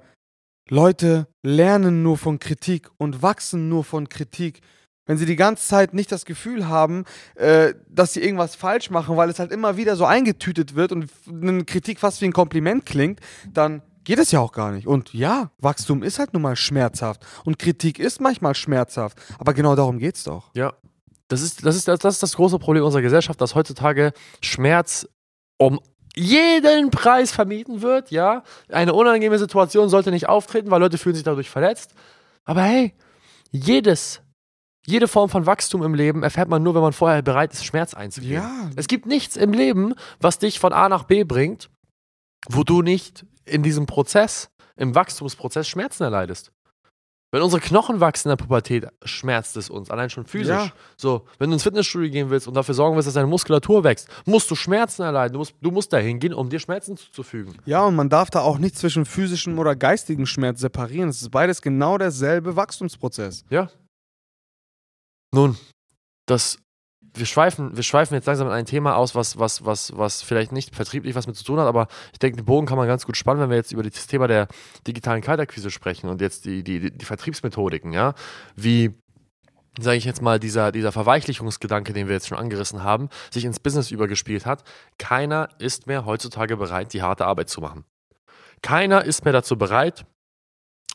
Leute 0.70 1.26
lernen 1.42 2.02
nur 2.02 2.18
von 2.18 2.38
Kritik 2.38 2.90
und 2.98 3.22
wachsen 3.22 3.68
nur 3.68 3.84
von 3.84 4.08
Kritik. 4.08 4.60
Wenn 5.08 5.16
sie 5.16 5.26
die 5.26 5.36
ganze 5.36 5.66
Zeit 5.66 5.94
nicht 5.94 6.12
das 6.12 6.26
Gefühl 6.26 6.68
haben, 6.68 7.04
äh, 7.34 7.72
dass 7.88 8.12
sie 8.12 8.22
irgendwas 8.22 8.54
falsch 8.54 8.90
machen, 8.90 9.16
weil 9.16 9.30
es 9.30 9.38
halt 9.38 9.50
immer 9.50 9.78
wieder 9.78 9.96
so 9.96 10.04
eingetütet 10.04 10.76
wird 10.76 10.92
und 10.92 11.10
eine 11.26 11.64
Kritik 11.64 11.98
fast 11.98 12.20
wie 12.20 12.26
ein 12.26 12.32
Kompliment 12.32 12.84
klingt, 12.84 13.18
dann 13.50 13.82
geht 14.04 14.18
es 14.18 14.30
ja 14.32 14.40
auch 14.40 14.52
gar 14.52 14.70
nicht. 14.70 14.86
Und 14.86 15.14
ja, 15.14 15.50
Wachstum 15.58 16.02
ist 16.02 16.18
halt 16.18 16.34
nun 16.34 16.42
mal 16.42 16.56
schmerzhaft 16.56 17.26
und 17.46 17.58
Kritik 17.58 17.98
ist 17.98 18.20
manchmal 18.20 18.54
schmerzhaft. 18.54 19.18
Aber 19.38 19.54
genau 19.54 19.74
darum 19.74 19.98
geht's 19.98 20.24
doch. 20.24 20.50
Ja. 20.54 20.74
Das 21.28 21.40
ist, 21.40 21.64
das, 21.64 21.74
ist, 21.74 21.88
das 21.88 22.04
ist 22.04 22.22
das 22.22 22.36
große 22.36 22.58
Problem 22.58 22.84
unserer 22.84 23.02
Gesellschaft, 23.02 23.40
dass 23.40 23.54
heutzutage 23.54 24.12
Schmerz 24.42 25.08
um 25.56 25.80
jeden 26.14 26.90
Preis 26.90 27.32
vermieden 27.32 27.80
wird, 27.80 28.10
ja. 28.10 28.42
Eine 28.70 28.92
unangenehme 28.92 29.38
Situation 29.38 29.88
sollte 29.88 30.10
nicht 30.10 30.28
auftreten, 30.28 30.70
weil 30.70 30.80
Leute 30.80 30.98
fühlen 30.98 31.14
sich 31.14 31.24
dadurch 31.24 31.48
verletzt. 31.48 31.94
Aber 32.44 32.62
hey, 32.62 32.94
jedes, 33.50 34.20
jede 34.88 35.06
Form 35.06 35.28
von 35.28 35.44
Wachstum 35.44 35.82
im 35.82 35.92
Leben 35.92 36.22
erfährt 36.22 36.48
man 36.48 36.62
nur, 36.62 36.74
wenn 36.74 36.80
man 36.80 36.94
vorher 36.94 37.20
bereit 37.20 37.52
ist, 37.52 37.64
Schmerz 37.64 37.92
einzugehen. 37.92 38.42
Ja. 38.42 38.70
Es 38.74 38.88
gibt 38.88 39.04
nichts 39.04 39.36
im 39.36 39.52
Leben, 39.52 39.94
was 40.18 40.38
dich 40.38 40.58
von 40.58 40.72
A 40.72 40.88
nach 40.88 41.04
B 41.04 41.24
bringt, 41.24 41.68
wo 42.48 42.64
du 42.64 42.80
nicht 42.80 43.26
in 43.44 43.62
diesem 43.62 43.84
Prozess, 43.84 44.48
im 44.76 44.94
Wachstumsprozess 44.94 45.68
Schmerzen 45.68 46.04
erleidest. 46.04 46.52
Wenn 47.30 47.42
unsere 47.42 47.60
Knochen 47.60 48.00
wachsen 48.00 48.28
in 48.28 48.30
der 48.30 48.42
Pubertät, 48.42 48.88
schmerzt 49.04 49.58
es 49.58 49.68
uns, 49.68 49.90
allein 49.90 50.08
schon 50.08 50.24
physisch. 50.24 50.56
Ja. 50.56 50.72
So, 50.96 51.26
wenn 51.38 51.50
du 51.50 51.54
ins 51.56 51.64
Fitnessstudio 51.64 52.10
gehen 52.10 52.30
willst 52.30 52.48
und 52.48 52.54
dafür 52.54 52.74
sorgen 52.74 52.96
willst, 52.96 53.06
dass 53.06 53.14
deine 53.14 53.26
Muskulatur 53.26 53.84
wächst, 53.84 54.08
musst 54.24 54.50
du 54.50 54.54
Schmerzen 54.54 55.02
erleiden. 55.02 55.34
Du 55.34 55.40
musst, 55.40 55.54
du 55.60 55.70
musst 55.70 55.92
dahin 55.92 56.18
gehen, 56.18 56.32
um 56.32 56.48
dir 56.48 56.58
Schmerzen 56.58 56.96
zuzufügen. 56.96 57.54
Ja, 57.66 57.84
und 57.84 57.96
man 57.96 58.08
darf 58.08 58.30
da 58.30 58.40
auch 58.40 58.56
nicht 58.56 58.78
zwischen 58.78 59.04
physischem 59.04 59.58
oder 59.58 59.76
geistigem 59.76 60.24
Schmerz 60.24 60.60
separieren. 60.60 61.10
Es 61.10 61.20
ist 61.20 61.30
beides 61.30 61.60
genau 61.60 61.98
derselbe 61.98 62.56
Wachstumsprozess. 62.56 63.44
Ja. 63.50 63.68
Nun, 65.32 65.56
das, 66.26 66.58
wir 67.14 67.26
schweifen, 67.26 67.76
wir 67.76 67.82
schweifen 67.82 68.14
jetzt 68.14 68.26
langsam 68.26 68.46
in 68.48 68.52
ein 68.52 68.66
Thema 68.66 68.96
aus, 68.96 69.14
was, 69.14 69.38
was, 69.38 69.64
was, 69.64 69.96
was 69.96 70.22
vielleicht 70.22 70.52
nicht 70.52 70.74
vertrieblich 70.74 71.14
was 71.14 71.26
mit 71.26 71.36
zu 71.36 71.44
tun 71.44 71.58
hat, 71.58 71.66
aber 71.66 71.88
ich 72.12 72.18
denke, 72.18 72.36
den 72.36 72.44
Bogen 72.44 72.66
kann 72.66 72.78
man 72.78 72.86
ganz 72.86 73.06
gut 73.06 73.16
spannen, 73.16 73.40
wenn 73.40 73.50
wir 73.50 73.56
jetzt 73.56 73.72
über 73.72 73.82
das 73.82 74.06
Thema 74.06 74.26
der 74.26 74.48
digitalen 74.86 75.22
Kaltakquise 75.22 75.70
sprechen 75.70 76.08
und 76.08 76.20
jetzt 76.20 76.44
die, 76.44 76.62
die, 76.62 76.90
die 76.90 77.04
Vertriebsmethodiken, 77.04 77.92
ja, 77.92 78.14
wie 78.56 78.94
sage 79.80 79.96
ich 79.96 80.04
jetzt 80.04 80.22
mal, 80.22 80.40
dieser, 80.40 80.72
dieser 80.72 80.92
Verweichlichungsgedanke, 80.92 81.92
den 81.92 82.08
wir 82.08 82.14
jetzt 82.14 82.28
schon 82.28 82.38
angerissen 82.38 82.82
haben, 82.82 83.08
sich 83.30 83.44
ins 83.44 83.60
Business 83.60 83.90
übergespielt 83.90 84.44
hat. 84.44 84.64
Keiner 84.98 85.48
ist 85.58 85.86
mehr 85.86 86.04
heutzutage 86.04 86.56
bereit, 86.56 86.92
die 86.92 87.02
harte 87.02 87.26
Arbeit 87.26 87.48
zu 87.48 87.60
machen. 87.60 87.84
Keiner 88.62 89.04
ist 89.04 89.24
mehr 89.24 89.32
dazu 89.32 89.56
bereit, 89.56 90.04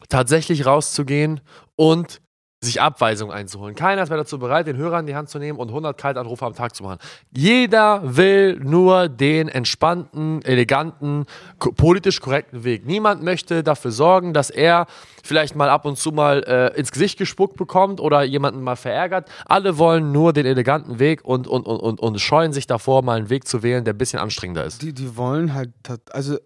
tatsächlich 0.09 0.65
rauszugehen 0.65 1.39
und 1.75 2.21
sich 2.63 2.81
Abweisung 2.81 3.31
einzuholen. 3.31 3.75
Keiner 3.75 4.03
ist 4.03 4.09
mehr 4.09 4.17
dazu 4.17 4.39
bereit, 4.39 4.67
den 4.67 4.77
Hörer 4.77 4.99
in 4.99 5.05
die 5.05 5.15
Hand 5.15 5.29
zu 5.29 5.39
nehmen 5.39 5.59
und 5.59 5.69
100 5.69 5.97
Kaltanrufe 5.97 6.45
am 6.45 6.53
Tag 6.53 6.75
zu 6.75 6.83
machen. 6.83 6.99
Jeder 7.35 8.01
will 8.03 8.59
nur 8.59 9.09
den 9.09 9.47
entspannten, 9.47 10.41
eleganten, 10.43 11.25
politisch 11.59 12.21
korrekten 12.21 12.63
Weg. 12.63 12.85
Niemand 12.85 13.23
möchte 13.23 13.63
dafür 13.63 13.91
sorgen, 13.91 14.33
dass 14.33 14.49
er 14.49 14.87
vielleicht 15.23 15.55
mal 15.55 15.69
ab 15.69 15.85
und 15.85 15.97
zu 15.97 16.11
mal 16.11 16.43
äh, 16.43 16.77
ins 16.77 16.91
Gesicht 16.91 17.17
gespuckt 17.17 17.57
bekommt 17.57 17.99
oder 17.99 18.23
jemanden 18.23 18.61
mal 18.61 18.75
verärgert. 18.75 19.29
Alle 19.45 19.77
wollen 19.77 20.11
nur 20.11 20.33
den 20.33 20.45
eleganten 20.45 20.99
Weg 20.99 21.23
und, 21.23 21.47
und, 21.47 21.65
und, 21.65 21.79
und, 21.79 21.99
und 21.99 22.19
scheuen 22.19 22.53
sich 22.53 22.67
davor, 22.67 23.03
mal 23.03 23.17
einen 23.17 23.29
Weg 23.29 23.47
zu 23.47 23.63
wählen, 23.63 23.83
der 23.83 23.93
ein 23.93 23.97
bisschen 23.97 24.19
anstrengender 24.19 24.65
ist. 24.65 24.81
Die, 24.81 24.93
die 24.93 25.15
wollen 25.17 25.53
halt, 25.53 25.71
also 26.11 26.37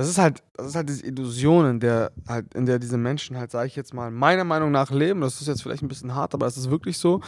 das 0.00 0.08
ist 0.08 0.18
halt, 0.18 0.42
das 0.54 0.68
ist 0.68 0.74
halt 0.74 0.88
diese 0.88 1.06
Illusion, 1.06 1.66
in 1.66 1.80
der 1.80 2.12
halt, 2.26 2.54
in 2.54 2.66
der 2.66 2.78
diese 2.78 2.98
Menschen 2.98 3.36
halt, 3.36 3.50
sage 3.50 3.66
ich 3.66 3.76
jetzt 3.76 3.94
mal, 3.94 4.10
meiner 4.10 4.44
Meinung 4.44 4.70
nach 4.70 4.90
leben. 4.90 5.20
Das 5.20 5.40
ist 5.40 5.46
jetzt 5.46 5.62
vielleicht 5.62 5.82
ein 5.82 5.88
bisschen 5.88 6.14
hart, 6.14 6.34
aber 6.34 6.46
es 6.46 6.56
ist 6.56 6.70
wirklich 6.70 6.98
so. 6.98 7.20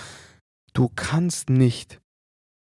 Du 0.73 0.91
kannst 0.95 1.51
nicht 1.51 2.02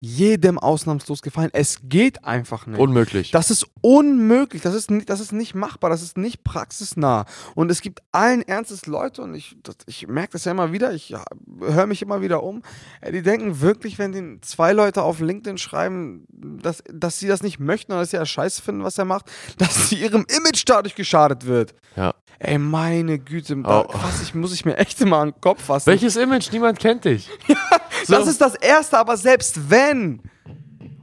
jedem 0.02 0.58
ausnahmslos 0.58 1.22
gefallen. 1.22 1.50
Es 1.52 1.80
geht 1.84 2.24
einfach 2.24 2.66
nicht. 2.66 2.80
Unmöglich. 2.80 3.32
Das 3.32 3.52
ist 3.52 3.68
unmöglich. 3.82 4.62
Das 4.62 4.74
ist, 4.74 4.90
das 5.08 5.20
ist 5.20 5.34
nicht 5.34 5.56
machbar. 5.56 5.90
Das 5.90 6.02
ist 6.02 6.18
nicht 6.18 6.44
praxisnah. 6.44 7.26
Und 7.54 7.70
es 7.70 7.82
gibt 7.82 8.02
allen 8.14 8.42
Ernstes 8.42 8.86
Leute, 8.86 9.22
und 9.22 9.36
ich, 9.36 9.58
das, 9.62 9.76
ich 9.88 10.08
merke 10.08 10.34
das 10.34 10.46
ja 10.46 10.52
immer 10.52 10.72
wieder, 10.72 10.94
ich 10.94 11.10
ja, 11.10 11.26
höre 11.60 11.86
mich 11.86 12.02
immer 12.02 12.22
wieder 12.22 12.44
um, 12.44 12.64
die 13.06 13.22
denken 13.22 13.60
wirklich, 13.60 14.00
wenn 14.00 14.14
den 14.14 14.42
zwei 14.42 14.72
Leute 14.72 15.04
auf 15.04 15.20
LinkedIn 15.20 15.58
schreiben, 15.58 16.26
dass, 16.30 16.82
dass 16.90 17.20
sie 17.20 17.28
das 17.28 17.44
nicht 17.44 17.60
möchten 17.60 17.92
oder 17.92 18.02
dass 18.02 18.12
sie 18.12 18.18
ja 18.18 18.26
scheiße 18.26 18.62
finden, 18.62 18.84
was 18.84 18.98
er 18.98 19.06
macht, 19.06 19.26
dass 19.58 19.90
sie 19.90 19.96
ihrem 19.96 20.26
Image 20.30 20.64
dadurch 20.66 20.96
geschadet 20.96 21.46
wird. 21.46 21.76
Ja. 21.98 22.14
Ey, 22.42 22.58
meine 22.58 23.20
Güte, 23.20 23.58
da, 23.58 23.82
oh. 23.82 23.88
was, 23.92 24.22
ich, 24.22 24.34
muss 24.34 24.54
ich 24.54 24.64
mir 24.64 24.78
echt 24.78 25.00
immer 25.02 25.18
an 25.18 25.32
den 25.32 25.42
Kopf 25.42 25.66
fassen. 25.66 25.88
Welches 25.88 26.16
Image? 26.16 26.52
Niemand 26.54 26.80
kennt 26.80 27.04
dich. 27.04 27.30
ja, 27.48 27.58
so. 28.06 28.14
Das 28.14 28.28
ist 28.28 28.40
das 28.40 28.56
Erste, 28.56 28.98
aber 28.98 29.18
selbst 29.18 29.70
wenn. 29.70 30.22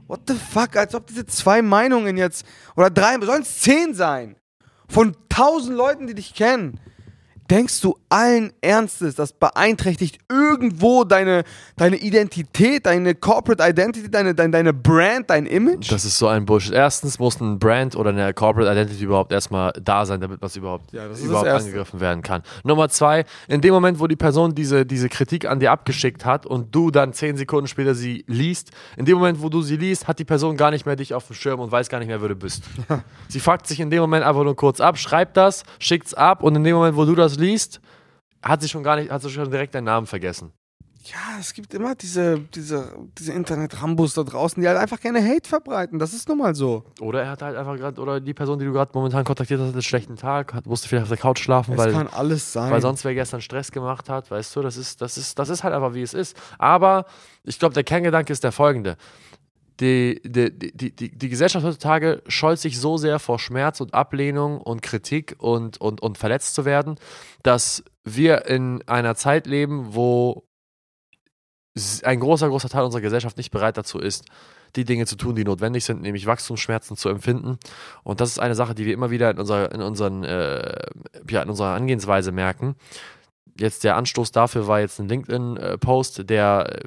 What 0.07 0.21
the 0.27 0.33
fuck, 0.33 0.75
als 0.77 0.95
ob 0.95 1.05
diese 1.05 1.25
zwei 1.25 1.61
Meinungen 1.61 2.17
jetzt, 2.17 2.45
oder 2.75 2.89
drei, 2.89 3.19
sollen 3.19 3.41
es 3.41 3.59
zehn 3.59 3.93
sein, 3.93 4.37
von 4.87 5.15
tausend 5.27 5.75
Leuten, 5.75 6.07
die 6.07 6.15
dich 6.15 6.33
kennen. 6.33 6.79
Denkst 7.49 7.79
du 7.79 7.97
allen 8.09 8.51
Ernstes, 8.59 9.15
das 9.15 9.31
beeinträchtigt 9.31 10.19
irgendwo 10.29 11.05
deine, 11.05 11.43
deine 11.77 11.95
Identität, 11.95 12.85
deine 12.85 13.15
Corporate 13.15 13.63
Identity, 13.63 14.11
deine, 14.11 14.35
deine, 14.35 14.51
deine 14.51 14.73
Brand, 14.73 15.29
dein 15.29 15.45
Image? 15.45 15.89
Das 15.89 16.03
ist 16.03 16.17
so 16.17 16.27
ein 16.27 16.45
Bullshit. 16.45 16.73
Erstens 16.73 17.19
muss 17.19 17.39
ein 17.39 17.57
Brand 17.57 17.95
oder 17.95 18.09
eine 18.09 18.33
Corporate 18.33 18.69
Identity 18.69 19.05
überhaupt 19.05 19.31
erstmal 19.31 19.71
da 19.81 20.05
sein, 20.05 20.19
damit 20.19 20.41
was 20.41 20.57
überhaupt, 20.57 20.91
ja, 20.91 21.05
überhaupt 21.07 21.47
angegriffen 21.47 22.01
werden 22.01 22.21
kann. 22.21 22.43
Nummer 22.65 22.89
zwei, 22.89 23.23
in 23.47 23.61
dem 23.61 23.73
Moment, 23.73 24.01
wo 24.01 24.07
die 24.07 24.17
Person 24.17 24.53
diese, 24.53 24.85
diese 24.85 25.07
Kritik 25.07 25.45
an 25.45 25.61
dir 25.61 25.71
abgeschickt 25.71 26.25
hat 26.25 26.45
und 26.45 26.75
du 26.75 26.91
dann 26.91 27.13
zehn 27.13 27.37
Sekunden 27.37 27.67
später 27.67 27.95
sie 27.95 28.25
liest, 28.27 28.71
in 28.97 29.05
dem 29.05 29.17
Moment, 29.17 29.41
wo 29.41 29.47
du 29.47 29.61
sie 29.61 29.77
liest, 29.77 30.07
hat 30.07 30.19
die 30.19 30.25
Person 30.25 30.57
gar 30.57 30.71
nicht 30.71 30.85
mehr 30.85 30.97
dich 30.97 31.13
auf 31.13 31.27
dem 31.27 31.35
Schirm 31.35 31.61
und 31.61 31.71
weiß 31.71 31.87
gar 31.87 31.99
nicht 31.99 32.09
mehr, 32.09 32.21
wer 32.21 32.29
du 32.29 32.35
bist. 32.35 32.63
sie 33.29 33.39
fuckt 33.39 33.67
sich 33.67 33.79
in 33.79 33.89
dem 33.89 34.01
Moment 34.01 34.25
einfach 34.25 34.43
nur 34.43 34.55
kurz 34.55 34.81
ab, 34.81 34.97
schreibt 34.97 35.37
das, 35.37 35.63
schickt 35.79 36.07
es 36.07 36.13
ab 36.13 36.43
und 36.43 36.53
in 36.55 36.63
dem 36.65 36.75
Moment, 36.75 36.97
wo 36.97 37.05
du 37.05 37.15
das 37.15 37.36
liest, 37.39 37.81
hat 38.41 38.61
sie 38.61 38.69
schon 38.69 38.83
gar 38.83 38.95
nicht, 38.95 39.11
hat 39.11 39.21
sie 39.21 39.29
schon 39.29 39.49
direkt 39.49 39.75
deinen 39.75 39.85
Namen 39.85 40.07
vergessen. 40.07 40.51
Ja, 41.03 41.39
es 41.39 41.53
gibt 41.53 41.73
immer 41.73 41.95
diese, 41.95 42.39
diese, 42.39 42.93
diese 43.17 43.31
Internet-Rambos 43.31 44.13
da 44.13 44.23
draußen, 44.23 44.61
die 44.61 44.67
halt 44.67 44.77
einfach 44.77 44.99
keine 44.99 45.23
Hate 45.23 45.47
verbreiten. 45.47 45.99
Das 45.99 46.13
ist 46.13 46.27
nun 46.27 46.39
mal 46.39 46.53
so. 46.53 46.83
Oder 46.99 47.23
er 47.23 47.29
hat 47.29 47.41
halt 47.41 47.55
einfach 47.55 47.77
gerade, 47.77 48.01
oder 48.01 48.19
die 48.19 48.33
Person, 48.33 48.59
die 48.59 48.65
du 48.65 48.73
gerade 48.73 48.91
momentan 48.93 49.23
kontaktiert 49.23 49.61
hast, 49.61 49.67
hat 49.67 49.73
einen 49.73 49.83
schlechten 49.83 50.17
Tag, 50.17 50.53
hat, 50.53 50.65
musste 50.65 50.89
vielleicht 50.89 51.03
auf 51.03 51.09
der 51.09 51.17
Couch 51.17 51.39
schlafen, 51.39 51.73
es 51.73 51.77
weil. 51.77 51.93
kann 51.93 52.07
alles 52.07 52.51
sein. 52.51 52.71
Weil 52.71 52.81
sonst 52.81 53.05
wer 53.05 53.13
gestern 53.13 53.39
Stress 53.39 53.71
gemacht 53.71 54.09
hat, 54.09 54.29
weißt 54.29 54.53
du, 54.55 54.61
das 54.61 54.75
ist, 54.75 55.01
das 55.01 55.17
ist, 55.17 55.39
das 55.39 55.47
ist 55.47 55.63
halt 55.63 55.73
einfach 55.73 55.93
wie 55.93 56.01
es 56.01 56.13
ist. 56.13 56.35
Aber 56.57 57.05
ich 57.43 57.57
glaube, 57.57 57.73
der 57.73 57.85
Kerngedanke 57.85 58.33
ist 58.33 58.43
der 58.43 58.51
folgende 58.51 58.97
die, 59.79 60.21
die, 60.23 60.51
die, 60.57 60.95
die, 60.95 61.17
die 61.17 61.29
Gesellschaft 61.29 61.65
heutzutage 61.65 62.23
scheut 62.27 62.59
sich 62.59 62.79
so 62.79 62.97
sehr 62.97 63.19
vor 63.19 63.39
Schmerz 63.39 63.79
und 63.79 63.93
Ablehnung 63.93 64.59
und 64.59 64.81
Kritik 64.81 65.35
und, 65.37 65.79
und, 65.79 66.01
und 66.01 66.17
verletzt 66.17 66.55
zu 66.55 66.65
werden, 66.65 66.95
dass 67.43 67.83
wir 68.03 68.45
in 68.47 68.81
einer 68.87 69.15
Zeit 69.15 69.45
leben, 69.45 69.93
wo 69.93 70.43
ein 72.03 72.19
großer, 72.19 72.49
großer 72.49 72.69
Teil 72.69 72.83
unserer 72.83 73.01
Gesellschaft 73.01 73.37
nicht 73.37 73.51
bereit 73.51 73.77
dazu 73.77 73.99
ist, 73.99 74.25
die 74.75 74.83
Dinge 74.83 75.05
zu 75.05 75.15
tun, 75.15 75.35
die 75.35 75.43
notwendig 75.43 75.85
sind, 75.85 76.01
nämlich 76.01 76.25
Wachstumsschmerzen 76.25 76.97
zu 76.97 77.09
empfinden. 77.09 77.57
Und 78.03 78.19
das 78.19 78.29
ist 78.29 78.39
eine 78.39 78.55
Sache, 78.55 78.75
die 78.75 78.85
wir 78.85 78.93
immer 78.93 79.11
wieder 79.11 79.29
in 79.31 79.37
unserer, 79.37 79.71
in 79.71 79.81
unseren, 79.81 80.23
äh, 80.23 80.75
ja, 81.29 81.41
in 81.41 81.49
unserer 81.49 81.75
Angehensweise 81.75 82.31
merken, 82.31 82.75
jetzt 83.59 83.83
der 83.83 83.95
Anstoß 83.95 84.31
dafür 84.31 84.67
war 84.67 84.79
jetzt 84.79 84.99
ein 84.99 85.07
LinkedIn-Post, 85.07 86.29
der, 86.29 86.81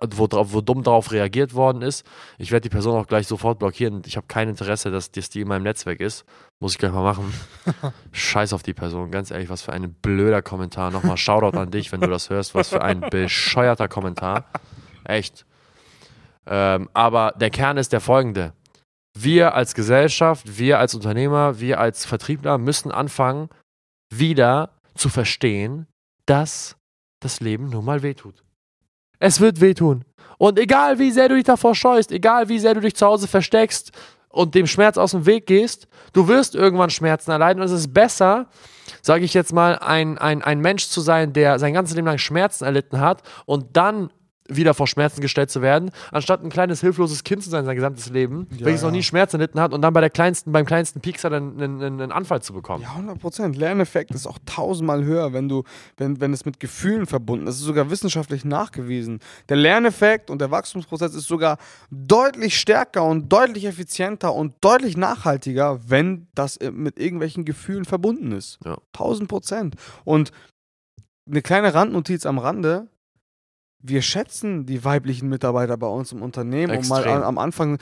äh, 0.00 0.06
wo, 0.14 0.28
wo 0.30 0.60
dumm 0.60 0.82
darauf 0.82 1.12
reagiert 1.12 1.54
worden 1.54 1.82
ist. 1.82 2.06
Ich 2.38 2.50
werde 2.50 2.62
die 2.62 2.68
Person 2.68 2.96
auch 2.96 3.06
gleich 3.06 3.26
sofort 3.26 3.58
blockieren. 3.58 4.02
Ich 4.06 4.16
habe 4.16 4.26
kein 4.26 4.48
Interesse, 4.48 4.90
dass, 4.90 5.10
dass 5.10 5.30
die 5.30 5.40
in 5.40 5.48
meinem 5.48 5.62
Netzwerk 5.62 6.00
ist. 6.00 6.24
Muss 6.60 6.72
ich 6.72 6.78
gleich 6.78 6.92
mal 6.92 7.02
machen. 7.02 7.32
Scheiß 8.12 8.52
auf 8.52 8.62
die 8.62 8.74
Person. 8.74 9.10
Ganz 9.10 9.30
ehrlich, 9.30 9.48
was 9.48 9.62
für 9.62 9.72
ein 9.72 9.94
blöder 9.94 10.42
Kommentar. 10.42 10.90
Nochmal 10.90 11.16
Shoutout 11.16 11.56
an 11.56 11.70
dich, 11.70 11.90
wenn 11.92 12.00
du 12.00 12.08
das 12.08 12.30
hörst. 12.30 12.54
Was 12.54 12.68
für 12.68 12.82
ein 12.82 13.00
bescheuerter 13.10 13.88
Kommentar. 13.88 14.44
Echt. 15.04 15.46
Ähm, 16.46 16.88
aber 16.92 17.32
der 17.40 17.50
Kern 17.50 17.76
ist 17.76 17.92
der 17.92 18.00
folgende. 18.00 18.52
Wir 19.18 19.54
als 19.54 19.74
Gesellschaft, 19.74 20.58
wir 20.58 20.78
als 20.78 20.94
Unternehmer, 20.94 21.58
wir 21.60 21.80
als 21.80 22.04
Vertriebler 22.06 22.58
müssen 22.58 22.92
anfangen, 22.92 23.48
wieder 24.12 24.70
zu 24.94 25.08
verstehen, 25.08 25.86
dass 26.30 26.76
das 27.18 27.40
Leben 27.40 27.70
nur 27.70 27.82
mal 27.82 28.02
wehtut. 28.02 28.44
Es 29.18 29.40
wird 29.40 29.60
wehtun. 29.60 30.04
Und 30.38 30.60
egal 30.60 31.00
wie 31.00 31.10
sehr 31.10 31.28
du 31.28 31.34
dich 31.34 31.44
davor 31.44 31.74
scheust, 31.74 32.12
egal 32.12 32.48
wie 32.48 32.60
sehr 32.60 32.72
du 32.72 32.80
dich 32.80 32.94
zu 32.94 33.04
Hause 33.04 33.26
versteckst 33.26 33.90
und 34.28 34.54
dem 34.54 34.68
Schmerz 34.68 34.96
aus 34.96 35.10
dem 35.10 35.26
Weg 35.26 35.46
gehst, 35.46 35.88
du 36.12 36.28
wirst 36.28 36.54
irgendwann 36.54 36.88
Schmerzen 36.88 37.32
erleiden 37.32 37.60
und 37.60 37.66
es 37.66 37.72
ist 37.72 37.92
besser, 37.92 38.46
sage 39.02 39.24
ich 39.24 39.34
jetzt 39.34 39.52
mal, 39.52 39.80
ein, 39.80 40.18
ein, 40.18 40.40
ein 40.42 40.60
Mensch 40.60 40.86
zu 40.86 41.00
sein, 41.00 41.32
der 41.32 41.58
sein 41.58 41.74
ganzes 41.74 41.96
Leben 41.96 42.06
lang 42.06 42.18
Schmerzen 42.18 42.64
erlitten 42.64 43.00
hat 43.00 43.24
und 43.44 43.76
dann 43.76 44.10
wieder 44.56 44.74
vor 44.74 44.86
Schmerzen 44.86 45.20
gestellt 45.20 45.50
zu 45.50 45.62
werden, 45.62 45.90
anstatt 46.12 46.42
ein 46.42 46.50
kleines 46.50 46.80
hilfloses 46.80 47.24
Kind 47.24 47.42
zu 47.42 47.50
sein 47.50 47.64
sein 47.64 47.76
gesamtes 47.76 48.10
Leben, 48.10 48.46
ja, 48.50 48.66
welches 48.66 48.82
ja. 48.82 48.88
noch 48.88 48.92
nie 48.92 49.02
Schmerzen 49.02 49.36
erlitten 49.36 49.60
hat 49.60 49.72
und 49.72 49.82
dann 49.82 49.92
bei 49.92 50.00
der 50.00 50.10
kleinsten, 50.10 50.52
beim 50.52 50.66
kleinsten 50.66 51.00
Piekser 51.00 51.32
einen, 51.32 51.60
einen, 51.60 51.82
einen 51.82 52.12
Anfall 52.12 52.42
zu 52.42 52.52
bekommen. 52.52 52.82
Ja, 52.82 52.90
100 52.90 53.18
Prozent. 53.18 53.56
Lerneffekt 53.56 54.10
ist 54.12 54.26
auch 54.26 54.38
tausendmal 54.46 55.04
höher, 55.04 55.32
wenn 55.32 55.48
du, 55.48 55.64
wenn, 55.96 56.20
wenn 56.20 56.32
es 56.32 56.44
mit 56.44 56.60
Gefühlen 56.60 57.06
verbunden 57.06 57.46
ist. 57.46 57.54
Das 57.54 57.60
ist 57.60 57.66
sogar 57.66 57.90
wissenschaftlich 57.90 58.44
nachgewiesen. 58.44 59.20
Der 59.48 59.56
Lerneffekt 59.56 60.30
und 60.30 60.40
der 60.40 60.50
Wachstumsprozess 60.50 61.14
ist 61.14 61.26
sogar 61.26 61.58
deutlich 61.90 62.58
stärker 62.58 63.04
und 63.04 63.32
deutlich 63.32 63.64
effizienter 63.64 64.34
und 64.34 64.54
deutlich 64.60 64.96
nachhaltiger, 64.96 65.80
wenn 65.88 66.28
das 66.34 66.58
mit 66.72 66.98
irgendwelchen 66.98 67.44
Gefühlen 67.44 67.84
verbunden 67.84 68.32
ist. 68.32 68.58
Ja. 68.64 68.78
1000 68.94 69.28
Prozent. 69.28 69.74
Und 70.04 70.32
eine 71.28 71.42
kleine 71.42 71.74
Randnotiz 71.74 72.26
am 72.26 72.38
Rande, 72.38 72.88
wir 73.82 74.02
schätzen 74.02 74.66
die 74.66 74.84
weiblichen 74.84 75.28
Mitarbeiter 75.28 75.76
bei 75.76 75.86
uns 75.86 76.12
im 76.12 76.22
Unternehmen. 76.22 76.72
Extrem. 76.72 76.98
Und 76.98 77.04
mal 77.06 77.12
an, 77.12 77.22
am 77.22 77.38
Anfang 77.38 77.78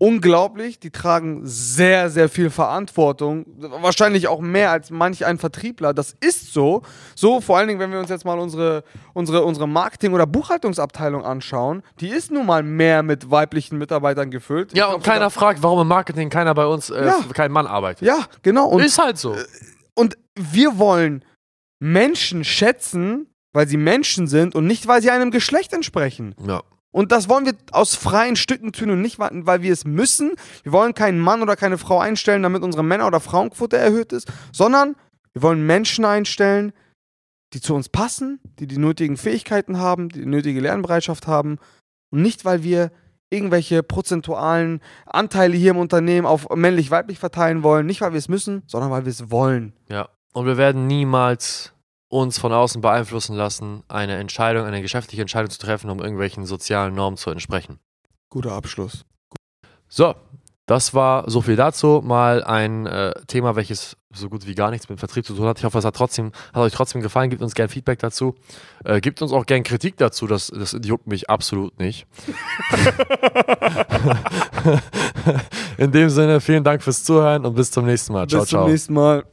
unglaublich, 0.00 0.80
die 0.80 0.90
tragen 0.90 1.42
sehr, 1.44 2.08
sehr 2.08 2.30
viel 2.30 2.48
Verantwortung. 2.48 3.44
Wahrscheinlich 3.82 4.28
auch 4.28 4.40
mehr 4.40 4.70
als 4.70 4.90
manch 4.90 5.26
ein 5.26 5.36
Vertriebler. 5.36 5.92
Das 5.92 6.16
ist 6.20 6.54
so. 6.54 6.82
So, 7.14 7.42
vor 7.42 7.58
allen 7.58 7.68
Dingen, 7.68 7.80
wenn 7.80 7.92
wir 7.92 8.00
uns 8.00 8.08
jetzt 8.08 8.24
mal 8.24 8.38
unsere, 8.38 8.82
unsere, 9.12 9.44
unsere 9.44 9.68
Marketing- 9.68 10.14
oder 10.14 10.26
Buchhaltungsabteilung 10.26 11.22
anschauen, 11.22 11.82
die 12.00 12.08
ist 12.08 12.30
nun 12.30 12.46
mal 12.46 12.62
mehr 12.62 13.02
mit 13.02 13.30
weiblichen 13.30 13.76
Mitarbeitern 13.76 14.30
gefüllt. 14.30 14.74
Ja, 14.74 14.86
und 14.86 15.04
keiner 15.04 15.28
fragt, 15.28 15.62
warum 15.62 15.82
im 15.82 15.88
Marketing 15.88 16.30
keiner 16.30 16.54
bei 16.54 16.64
uns, 16.64 16.88
äh, 16.88 17.04
ja. 17.04 17.20
kein 17.34 17.52
Mann 17.52 17.66
arbeitet. 17.66 18.08
Ja, 18.08 18.20
genau. 18.42 18.68
Und, 18.68 18.82
ist 18.82 18.98
halt 18.98 19.18
so. 19.18 19.36
Und 19.94 20.16
wir 20.34 20.78
wollen 20.78 21.26
Menschen 21.78 22.42
schätzen, 22.42 23.26
weil 23.52 23.68
sie 23.68 23.76
Menschen 23.76 24.26
sind 24.26 24.54
und 24.54 24.66
nicht, 24.66 24.86
weil 24.86 25.02
sie 25.02 25.10
einem 25.10 25.30
Geschlecht 25.30 25.72
entsprechen. 25.72 26.34
Ja. 26.46 26.62
Und 26.92 27.12
das 27.12 27.28
wollen 27.28 27.46
wir 27.46 27.54
aus 27.72 27.94
freien 27.94 28.36
Stücken 28.36 28.72
tun 28.72 28.90
und 28.90 29.00
nicht, 29.00 29.18
weil 29.18 29.62
wir 29.62 29.72
es 29.72 29.84
müssen. 29.84 30.32
Wir 30.64 30.72
wollen 30.72 30.94
keinen 30.94 31.20
Mann 31.20 31.42
oder 31.42 31.54
keine 31.54 31.78
Frau 31.78 32.00
einstellen, 32.00 32.42
damit 32.42 32.62
unsere 32.62 32.82
Männer- 32.82 33.06
oder 33.06 33.20
Frauenquote 33.20 33.76
erhöht 33.76 34.12
ist, 34.12 34.30
sondern 34.52 34.96
wir 35.32 35.42
wollen 35.42 35.64
Menschen 35.64 36.04
einstellen, 36.04 36.72
die 37.52 37.60
zu 37.60 37.74
uns 37.74 37.88
passen, 37.88 38.40
die 38.58 38.66
die 38.66 38.78
nötigen 38.78 39.16
Fähigkeiten 39.16 39.78
haben, 39.78 40.08
die, 40.08 40.20
die 40.20 40.26
nötige 40.26 40.60
Lernbereitschaft 40.60 41.26
haben 41.26 41.58
und 42.10 42.22
nicht, 42.22 42.44
weil 42.44 42.62
wir 42.62 42.90
irgendwelche 43.30 43.84
prozentualen 43.84 44.80
Anteile 45.06 45.56
hier 45.56 45.70
im 45.70 45.76
Unternehmen 45.76 46.26
auf 46.26 46.48
männlich-weiblich 46.54 47.20
verteilen 47.20 47.62
wollen, 47.62 47.86
nicht 47.86 48.00
weil 48.00 48.12
wir 48.12 48.18
es 48.18 48.28
müssen, 48.28 48.62
sondern 48.66 48.90
weil 48.90 49.04
wir 49.04 49.10
es 49.10 49.30
wollen. 49.30 49.72
Ja. 49.88 50.08
Und 50.32 50.46
wir 50.46 50.56
werden 50.56 50.88
niemals 50.88 51.72
uns 52.10 52.38
von 52.38 52.52
außen 52.52 52.82
beeinflussen 52.82 53.36
lassen, 53.36 53.82
eine 53.88 54.16
Entscheidung, 54.16 54.66
eine 54.66 54.82
geschäftliche 54.82 55.22
Entscheidung 55.22 55.48
zu 55.48 55.58
treffen, 55.58 55.88
um 55.88 56.00
irgendwelchen 56.00 56.44
sozialen 56.44 56.94
Normen 56.94 57.16
zu 57.16 57.30
entsprechen. 57.30 57.78
Guter 58.28 58.52
Abschluss. 58.52 59.04
So, 59.88 60.14
das 60.66 60.92
war 60.92 61.30
so 61.30 61.40
viel 61.40 61.56
dazu. 61.56 62.02
Mal 62.04 62.44
ein 62.44 62.86
äh, 62.86 63.12
Thema, 63.26 63.56
welches 63.56 63.96
so 64.12 64.28
gut 64.28 64.46
wie 64.46 64.56
gar 64.56 64.70
nichts 64.70 64.88
mit 64.88 64.98
Vertrieb 64.98 65.24
zu 65.24 65.34
tun 65.34 65.46
hat. 65.46 65.58
Ich 65.58 65.64
hoffe, 65.64 65.78
es 65.78 65.84
hat, 65.84 65.94
trotzdem, 65.94 66.32
hat 66.52 66.62
euch 66.62 66.72
trotzdem 66.72 67.00
gefallen. 67.00 67.30
Gebt 67.30 67.42
uns 67.42 67.54
gerne 67.54 67.68
Feedback 67.68 68.00
dazu. 68.00 68.34
Äh, 68.84 69.00
gebt 69.00 69.22
uns 69.22 69.32
auch 69.32 69.46
gerne 69.46 69.62
Kritik 69.62 69.96
dazu. 69.96 70.26
Das, 70.26 70.48
das 70.48 70.76
juckt 70.84 71.06
mich 71.06 71.30
absolut 71.30 71.78
nicht. 71.78 72.06
In 75.78 75.92
dem 75.92 76.10
Sinne, 76.10 76.40
vielen 76.40 76.64
Dank 76.64 76.82
fürs 76.82 77.04
Zuhören 77.04 77.46
und 77.46 77.54
bis 77.54 77.70
zum 77.70 77.86
nächsten 77.86 78.12
Mal. 78.12 78.26
Ciao, 78.26 78.40
Bis 78.40 78.50
zum 78.50 78.58
ciao. 78.58 78.68
nächsten 78.68 78.94
Mal. 78.94 79.24